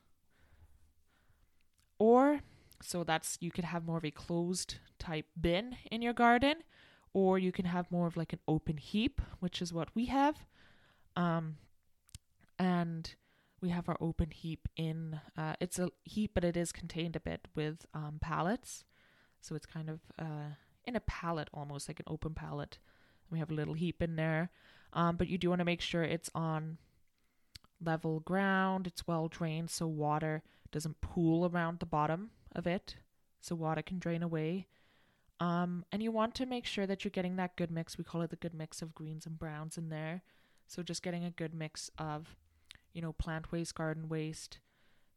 Or, 1.98 2.40
so 2.82 3.04
that's 3.04 3.38
you 3.40 3.50
could 3.50 3.64
have 3.64 3.84
more 3.84 3.98
of 3.98 4.04
a 4.04 4.10
closed 4.10 4.76
type 4.98 5.26
bin 5.40 5.76
in 5.90 6.02
your 6.02 6.12
garden, 6.12 6.56
or 7.12 7.38
you 7.38 7.52
can 7.52 7.64
have 7.64 7.90
more 7.90 8.06
of 8.06 8.16
like 8.16 8.32
an 8.32 8.40
open 8.46 8.76
heap, 8.76 9.20
which 9.40 9.62
is 9.62 9.72
what 9.72 9.88
we 9.94 10.06
have. 10.06 10.44
Um, 11.16 11.56
and 12.58 13.14
we 13.60 13.70
have 13.70 13.88
our 13.88 13.98
open 14.00 14.30
heap 14.30 14.68
in 14.76 15.20
uh, 15.36 15.54
it's 15.60 15.78
a 15.78 15.90
heap 16.04 16.32
but 16.34 16.44
it 16.44 16.56
is 16.56 16.72
contained 16.72 17.14
a 17.14 17.20
bit 17.20 17.46
with 17.54 17.86
um, 17.94 18.18
pallets 18.20 18.84
so 19.42 19.54
it's 19.54 19.66
kind 19.66 19.90
of 19.90 20.00
uh, 20.18 20.54
in 20.84 20.96
a 20.96 21.00
pallet 21.00 21.48
almost 21.52 21.88
like 21.88 22.00
an 22.00 22.06
open 22.08 22.34
pallet. 22.34 22.78
We 23.30 23.38
have 23.38 23.50
a 23.50 23.54
little 23.54 23.74
heap 23.74 24.02
in 24.02 24.16
there, 24.16 24.50
um, 24.92 25.16
but 25.16 25.28
you 25.28 25.38
do 25.38 25.48
want 25.48 25.60
to 25.60 25.64
make 25.64 25.80
sure 25.80 26.02
it's 26.02 26.30
on 26.34 26.78
level 27.84 28.20
ground. 28.20 28.86
It's 28.86 29.06
well 29.06 29.28
drained 29.28 29.70
so 29.70 29.86
water 29.86 30.42
doesn't 30.70 31.00
pool 31.00 31.46
around 31.46 31.80
the 31.80 31.86
bottom 31.86 32.30
of 32.54 32.66
it, 32.66 32.96
so 33.40 33.54
water 33.54 33.82
can 33.82 33.98
drain 33.98 34.22
away. 34.22 34.66
Um, 35.40 35.84
and 35.90 36.02
you 36.02 36.12
want 36.12 36.34
to 36.36 36.46
make 36.46 36.66
sure 36.66 36.86
that 36.86 37.04
you're 37.04 37.10
getting 37.10 37.36
that 37.36 37.56
good 37.56 37.70
mix. 37.70 37.98
We 37.98 38.04
call 38.04 38.22
it 38.22 38.30
the 38.30 38.36
good 38.36 38.54
mix 38.54 38.80
of 38.80 38.94
greens 38.94 39.26
and 39.26 39.38
browns 39.38 39.76
in 39.76 39.88
there. 39.88 40.22
So 40.68 40.82
just 40.82 41.02
getting 41.02 41.24
a 41.24 41.30
good 41.30 41.52
mix 41.52 41.90
of, 41.98 42.36
you 42.92 43.02
know, 43.02 43.12
plant 43.12 43.50
waste, 43.50 43.74
garden 43.74 44.08
waste. 44.08 44.60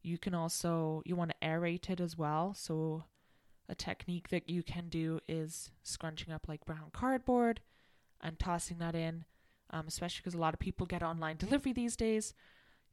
You 0.02 0.18
can 0.18 0.34
also 0.34 1.04
you 1.06 1.16
want 1.16 1.32
to 1.32 1.48
aerate 1.48 1.90
it 1.90 2.00
as 2.00 2.18
well. 2.18 2.56
So 2.56 3.04
a 3.70 3.76
technique 3.76 4.30
that 4.30 4.50
you 4.50 4.64
can 4.64 4.90
do 4.90 5.20
is 5.28 5.72
scrunching 5.84 6.34
up 6.34 6.48
like 6.48 6.66
brown 6.66 6.90
cardboard 6.92 7.62
and 8.22 8.40
tossing 8.40 8.80
that 8.80 8.96
in, 8.96 9.26
um, 9.72 9.86
especially 9.88 10.22
because 10.24 10.36
a 10.36 10.42
lot 10.42 10.54
of 10.54 10.60
people 10.60 10.86
get 10.86 11.04
online 11.04 11.38
delivery 11.38 11.74
these 11.74 11.96
days. 11.96 12.34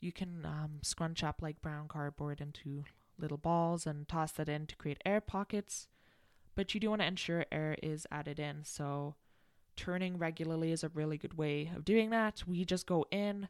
You 0.00 0.12
can 0.12 0.44
um, 0.44 0.81
scrunch 0.83 1.22
up 1.22 1.40
like 1.40 1.62
brown 1.62 1.88
cardboard 1.88 2.40
into 2.40 2.85
little 3.18 3.38
balls 3.38 3.87
and 3.87 4.09
toss 4.09 4.33
that 4.33 4.48
in 4.48 4.66
to 4.66 4.77
create 4.77 5.03
air 5.05 5.20
pockets. 5.20 5.88
But 6.55 6.75
you 6.75 6.81
do 6.81 6.90
want 6.90 7.01
to 7.03 7.07
ensure 7.07 7.46
air 7.51 7.77
is 7.83 8.07
added 8.11 8.38
in. 8.38 8.64
So 8.64 9.14
turning 9.77 10.18
regularly 10.18 10.72
is 10.72 10.85
a 10.85 10.88
really 10.90 11.16
good 11.16 11.38
way 11.38 11.70
of 11.75 11.85
doing 11.85 12.11
that. 12.11 12.42
We 12.46 12.64
just 12.64 12.87
go 12.87 13.07
in 13.11 13.48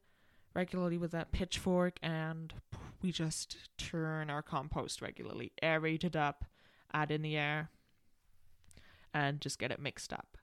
regularly 0.55 0.98
with 0.98 1.11
that 1.12 1.33
pitchfork 1.33 1.98
and 2.03 2.53
we 3.01 3.11
just 3.11 3.57
turn 3.79 4.31
our 4.31 4.42
compost 4.42 5.03
regularly, 5.03 5.53
aerate 5.62 6.05
it 6.05 6.14
up, 6.14 6.44
add 6.92 7.11
in 7.11 7.22
the 7.22 7.37
air, 7.37 7.70
and 9.12 9.40
just 9.40 9.59
get 9.59 9.72
it 9.72 9.81
mixed 9.81 10.12
up. 10.12 10.37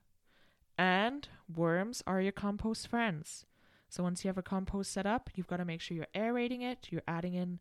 And 0.76 1.28
worms 1.54 2.02
are 2.06 2.20
your 2.20 2.32
compost 2.32 2.88
friends. 2.88 3.46
So 3.88 4.02
once 4.02 4.24
you 4.24 4.28
have 4.28 4.38
a 4.38 4.42
compost 4.42 4.92
set 4.92 5.06
up, 5.06 5.30
you've 5.34 5.46
got 5.46 5.56
to 5.56 5.64
make 5.64 5.80
sure 5.80 5.96
you're 5.96 6.06
aerating 6.14 6.62
it, 6.62 6.88
you're 6.90 7.02
adding 7.08 7.34
in 7.34 7.58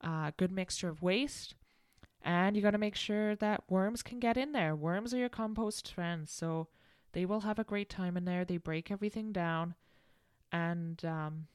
a 0.00 0.32
good 0.36 0.52
mixture 0.52 0.88
of 0.88 1.02
waste, 1.02 1.54
and 2.22 2.56
you 2.56 2.62
got 2.62 2.72
to 2.72 2.78
make 2.78 2.96
sure 2.96 3.36
that 3.36 3.64
worms 3.68 4.02
can 4.02 4.18
get 4.18 4.36
in 4.36 4.52
there. 4.52 4.74
Worms 4.74 5.14
are 5.14 5.18
your 5.18 5.28
compost 5.28 5.92
friends, 5.92 6.30
so 6.30 6.68
they 7.12 7.24
will 7.24 7.40
have 7.40 7.58
a 7.58 7.64
great 7.64 7.88
time 7.88 8.16
in 8.16 8.24
there. 8.24 8.44
They 8.44 8.56
break 8.58 8.90
everything 8.90 9.32
down, 9.32 9.74
and 10.52 11.04
um, 11.04 11.46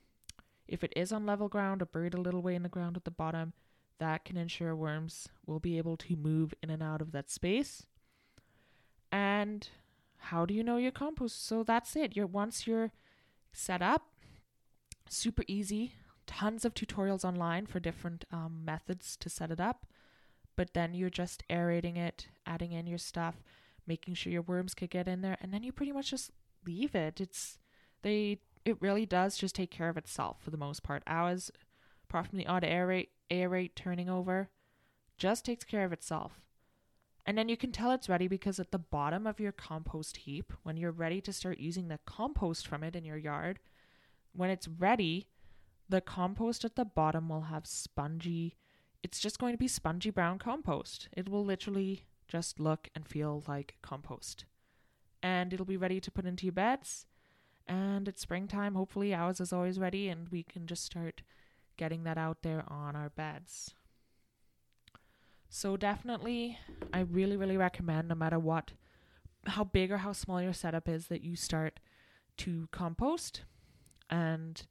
if 0.68 0.84
it 0.84 0.94
is 0.96 1.12
on 1.12 1.26
level 1.26 1.50
ground 1.50 1.82
or 1.82 1.86
buried 1.86 2.14
a 2.14 2.22
little 2.22 2.42
way 2.42 2.56
in 2.56 2.64
the 2.64 2.70
ground 2.70 2.98
at 2.98 3.06
the 3.06 3.12
bottom, 3.12 3.54
that 4.00 4.26
can 4.26 4.38
ensure 4.38 4.76
worms 4.76 5.30
will 5.46 5.60
be 5.60 5.78
able 5.78 5.98
to 5.98 6.16
move 6.16 6.54
in 6.62 6.70
and 6.70 6.84
out 6.84 7.02
of 7.02 7.12
that 7.12 7.30
space. 7.30 7.86
And 9.12 9.68
how 10.18 10.46
do 10.46 10.54
you 10.54 10.64
know 10.64 10.78
your 10.78 10.92
compost? 10.92 11.46
So 11.46 11.64
that's 11.64 11.96
it. 11.96 12.16
You're 12.16 12.26
once 12.26 12.66
you're 12.66 12.92
set 13.52 13.82
up, 13.82 14.08
super 15.10 15.44
easy. 15.48 15.94
Tons 16.34 16.66
of 16.66 16.74
tutorials 16.74 17.24
online 17.24 17.68
for 17.68 17.80
different 17.80 18.26
um, 18.32 18.64
methods 18.66 19.16
to 19.18 19.30
set 19.30 19.52
it 19.52 19.60
up. 19.60 19.86
But 20.56 20.74
then 20.74 20.94
you're 20.94 21.10
just 21.10 21.44
aerating 21.50 21.96
it, 21.96 22.28
adding 22.46 22.72
in 22.72 22.88
your 22.88 22.98
stuff, 22.98 23.44
making 23.86 24.16
sure 24.16 24.32
your 24.32 24.42
worms 24.42 24.74
could 24.74 24.90
get 24.90 25.08
in 25.08 25.22
there, 25.22 25.38
and 25.42 25.54
then 25.54 25.64
you 25.64 25.72
pretty 25.72 25.92
much 25.92 26.10
just 26.10 26.32
leave 26.66 26.96
it. 26.96 27.22
It's 27.22 27.60
they 28.02 28.40
it 28.66 28.82
really 28.82 29.06
does 29.06 29.38
just 29.38 29.56
take 29.56 29.72
care 29.72 29.90
of 29.90 29.98
itself 29.98 30.38
for 30.42 30.50
the 30.50 30.58
most 30.58 30.84
part. 30.84 31.04
Ours, 31.06 31.52
apart 32.10 32.28
from 32.28 32.38
the 32.38 32.48
odd 32.48 32.64
aerate 32.64 33.10
aerate 33.30 33.76
turning 33.76 34.10
over, 34.10 34.50
just 35.18 35.46
takes 35.46 35.64
care 35.64 35.86
of 35.86 35.94
itself. 35.94 36.42
And 37.26 37.38
then 37.38 37.48
you 37.48 37.58
can 37.58 37.72
tell 37.72 37.92
it's 37.92 38.10
ready 38.10 38.28
because 38.28 38.60
at 38.60 38.72
the 38.72 38.80
bottom 38.80 39.26
of 39.26 39.40
your 39.40 39.52
compost 39.52 40.18
heap, 40.18 40.52
when 40.64 40.78
you're 40.78 40.92
ready 40.92 41.22
to 41.22 41.34
start 41.34 41.60
using 41.60 41.88
the 41.88 42.00
compost 42.06 42.68
from 42.68 42.84
it 42.84 42.96
in 42.96 43.06
your 43.06 43.18
yard, 43.18 43.60
when 44.34 44.50
it's 44.50 44.68
ready, 44.68 45.28
the 45.94 46.02
compost 46.02 46.66
at 46.66 46.76
the 46.76 46.86
bottom 46.86 47.30
will 47.30 47.44
have 47.44 47.68
spongy, 47.68 48.58
it's 49.04 49.20
just 49.20 49.38
going 49.38 49.54
to 49.54 49.60
be 49.60 49.68
spongy 49.68 50.10
brown 50.10 50.40
compost. 50.40 51.08
It 51.16 51.30
will 51.30 51.46
literally 51.46 52.02
just 52.28 52.60
look 52.60 52.90
and 52.96 53.08
feel 53.08 53.44
like 53.48 53.76
compost. 53.84 54.46
And 55.22 55.54
it'll 55.54 55.68
be 55.68 55.78
ready 55.78 56.00
to 56.00 56.10
put 56.10 56.26
into 56.26 56.48
your 56.48 56.54
beds. 56.54 57.06
And 57.68 58.08
it's 58.08 58.22
springtime. 58.22 58.74
Hopefully, 58.74 59.14
ours 59.14 59.40
is 59.40 59.54
always 59.54 59.78
ready, 59.78 60.10
and 60.10 60.30
we 60.30 60.42
can 60.42 60.66
just 60.66 60.84
start 60.84 61.22
getting 61.78 62.06
that 62.06 62.18
out 62.18 62.42
there 62.42 62.64
on 62.68 62.96
our 62.96 63.12
beds. 63.12 63.76
So, 65.48 65.78
definitely, 65.78 66.58
I 66.92 67.02
really, 67.02 67.38
really 67.38 67.56
recommend 67.56 68.08
no 68.08 68.16
matter 68.16 68.40
what, 68.40 68.72
how 69.46 69.64
big 69.64 69.92
or 69.92 69.98
how 69.98 70.14
small 70.14 70.42
your 70.42 70.54
setup 70.54 70.90
is, 70.90 71.06
that 71.10 71.22
you 71.22 71.36
start 71.36 71.80
to 72.38 72.68
compost 72.72 73.44
and 74.10 74.66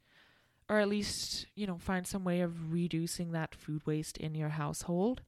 or 0.72 0.80
at 0.80 0.88
least 0.88 1.46
you 1.54 1.66
know 1.66 1.76
find 1.76 2.06
some 2.06 2.24
way 2.24 2.40
of 2.40 2.72
reducing 2.72 3.32
that 3.32 3.54
food 3.54 3.86
waste 3.86 4.16
in 4.16 4.34
your 4.34 4.48
household. 4.48 5.20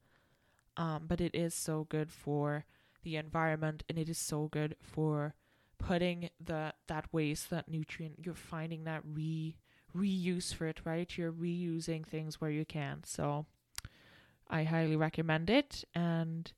Um, 0.78 1.04
but 1.07 1.20
it 1.20 1.35
is 1.35 1.54
so 1.54 1.87
good 1.90 2.11
for 2.11 2.64
the 3.02 3.16
environment 3.16 3.85
and 3.88 3.98
it 3.98 4.09
is 4.09 4.18
so 4.18 4.48
good 4.50 4.74
for 4.80 5.35
putting 5.78 6.30
the 6.42 6.72
that 6.88 7.12
waste 7.12 7.50
that 7.50 7.68
nutrient 7.68 8.20
you're 8.24 8.35
finding 8.35 8.85
that 8.85 9.02
re 9.04 9.54
reuse 9.94 10.54
for 10.54 10.66
it 10.66 10.80
right? 10.85 11.16
You're 11.16 11.30
reusing 11.30 12.07
things 12.07 12.40
where 12.40 12.50
you 12.50 12.64
can. 12.64 13.02
So 13.04 13.44
i 14.48 14.64
highly 14.64 14.96
recommend 14.96 15.48
it 15.48 15.85
and 15.94 16.52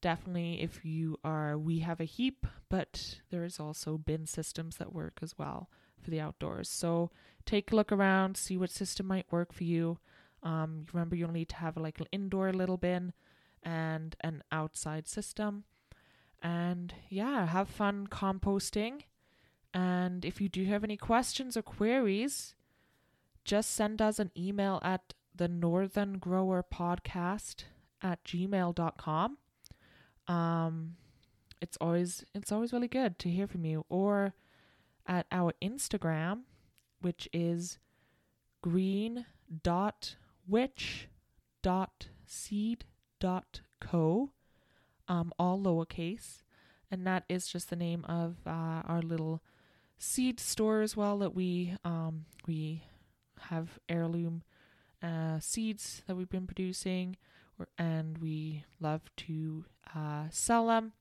definitely 0.00 0.62
if 0.62 0.84
you 0.84 1.18
are 1.22 1.58
we 1.58 1.80
have 1.80 2.00
a 2.00 2.04
heap 2.04 2.46
but 2.70 3.20
there 3.30 3.44
is 3.44 3.60
also 3.60 3.98
bin 3.98 4.26
systems 4.26 4.76
that 4.76 4.94
work 4.94 5.18
as 5.22 5.36
well 5.36 5.68
for 6.02 6.10
the 6.10 6.20
outdoors. 6.20 6.68
So 6.68 7.10
take 7.44 7.72
a 7.72 7.76
look 7.76 7.92
around 7.92 8.36
see 8.36 8.56
what 8.56 8.70
system 8.70 9.06
might 9.06 9.30
work 9.30 9.52
for 9.52 9.64
you. 9.64 9.98
Um, 10.42 10.86
remember 10.92 11.16
you'll 11.16 11.32
need 11.32 11.48
to 11.50 11.56
have 11.56 11.76
like 11.76 12.00
an 12.00 12.06
indoor 12.12 12.52
little 12.52 12.76
bin 12.76 13.12
and 13.62 14.14
an 14.20 14.42
outside 14.52 15.08
system. 15.08 15.64
And 16.42 16.94
yeah 17.08 17.46
have 17.46 17.68
fun 17.68 18.06
composting. 18.06 19.02
And 19.74 20.24
if 20.24 20.40
you 20.40 20.48
do 20.48 20.64
have 20.66 20.84
any 20.84 20.96
questions 20.96 21.56
or 21.56 21.62
queries 21.62 22.54
just 23.44 23.70
send 23.70 24.02
us 24.02 24.18
an 24.18 24.30
email 24.36 24.80
at 24.82 25.14
the 25.34 25.48
northern 25.48 26.18
grower 26.18 26.62
podcast 26.62 27.64
at 28.02 28.22
gmail.com 28.24 29.38
um 30.26 30.96
it's 31.60 31.76
always 31.80 32.24
it's 32.34 32.52
always 32.52 32.72
really 32.72 32.88
good 32.88 33.18
to 33.20 33.28
hear 33.28 33.46
from 33.46 33.64
you. 33.64 33.84
Or 33.88 34.34
at 35.08 35.26
our 35.32 35.52
instagram 35.62 36.40
which 37.00 37.28
is 37.32 37.78
green 38.62 39.24
dot 39.62 40.16
witch 40.46 41.08
dot 41.62 42.08
seed 42.26 42.84
dot 43.18 43.60
co 43.80 44.30
um 45.08 45.32
all 45.38 45.58
lowercase 45.58 46.42
and 46.90 47.06
that 47.06 47.24
is 47.28 47.48
just 47.48 47.70
the 47.70 47.76
name 47.76 48.04
of 48.04 48.36
uh, 48.46 48.82
our 48.86 49.02
little 49.02 49.42
seed 49.98 50.38
store 50.38 50.80
as 50.82 50.96
well 50.96 51.18
that 51.18 51.34
we 51.34 51.74
um 51.84 52.24
we 52.46 52.82
have 53.50 53.78
heirloom 53.88 54.42
uh, 55.02 55.38
seeds 55.38 56.02
that 56.06 56.16
we've 56.16 56.28
been 56.28 56.46
producing 56.46 57.16
and 57.76 58.18
we 58.18 58.64
love 58.80 59.02
to 59.16 59.64
uh, 59.94 60.24
sell 60.30 60.66
them 60.66 60.92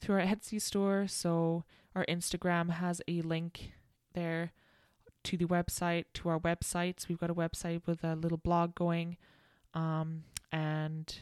through 0.00 0.16
our 0.16 0.22
Etsy 0.22 0.60
store. 0.60 1.06
So 1.08 1.64
our 1.94 2.04
Instagram 2.06 2.70
has 2.70 3.00
a 3.06 3.22
link 3.22 3.72
there 4.14 4.52
to 5.24 5.36
the 5.36 5.46
website, 5.46 6.04
to 6.14 6.28
our 6.28 6.38
websites. 6.38 7.08
We've 7.08 7.18
got 7.18 7.30
a 7.30 7.34
website 7.34 7.82
with 7.86 8.04
a 8.04 8.14
little 8.14 8.38
blog 8.38 8.74
going, 8.74 9.16
um, 9.72 10.24
and 10.52 11.16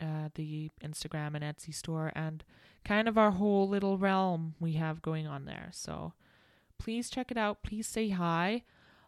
uh, 0.00 0.28
the 0.34 0.70
Instagram 0.84 1.34
and 1.34 1.42
Etsy 1.42 1.74
store, 1.74 2.12
and 2.14 2.44
kind 2.84 3.08
of 3.08 3.18
our 3.18 3.32
whole 3.32 3.68
little 3.68 3.98
realm 3.98 4.54
we 4.60 4.74
have 4.74 5.02
going 5.02 5.26
on 5.26 5.44
there. 5.44 5.70
So 5.72 6.12
please 6.78 7.10
check 7.10 7.30
it 7.30 7.38
out. 7.38 7.62
Please 7.62 7.86
say 7.86 8.10
hi. 8.10 8.62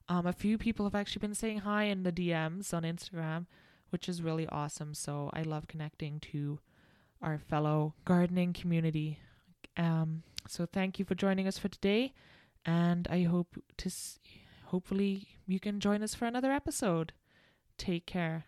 Um, 0.08 0.26
a 0.26 0.32
few 0.32 0.56
people 0.56 0.86
have 0.86 0.94
actually 0.94 1.20
been 1.20 1.34
saying 1.34 1.58
hi 1.58 1.84
in 1.84 2.02
the 2.02 2.12
DMs 2.12 2.72
on 2.72 2.82
Instagram, 2.82 3.46
which 3.90 4.08
is 4.08 4.22
really 4.22 4.48
awesome. 4.48 4.94
So 4.94 5.30
I 5.34 5.42
love 5.42 5.68
connecting 5.68 6.18
to 6.32 6.58
our 7.20 7.38
fellow 7.38 7.94
gardening 8.04 8.52
community. 8.52 9.18
Um, 9.78 10.22
so 10.48 10.66
thank 10.66 10.98
you 10.98 11.04
for 11.04 11.14
joining 11.14 11.46
us 11.48 11.58
for 11.58 11.68
today, 11.68 12.12
and 12.66 13.06
I 13.08 13.22
hope 13.22 13.56
to 13.78 13.86
s- 13.88 14.18
hopefully 14.66 15.28
you 15.46 15.60
can 15.60 15.80
join 15.80 16.02
us 16.02 16.14
for 16.14 16.26
another 16.26 16.52
episode. 16.52 17.12
Take 17.78 18.06
care. 18.06 18.46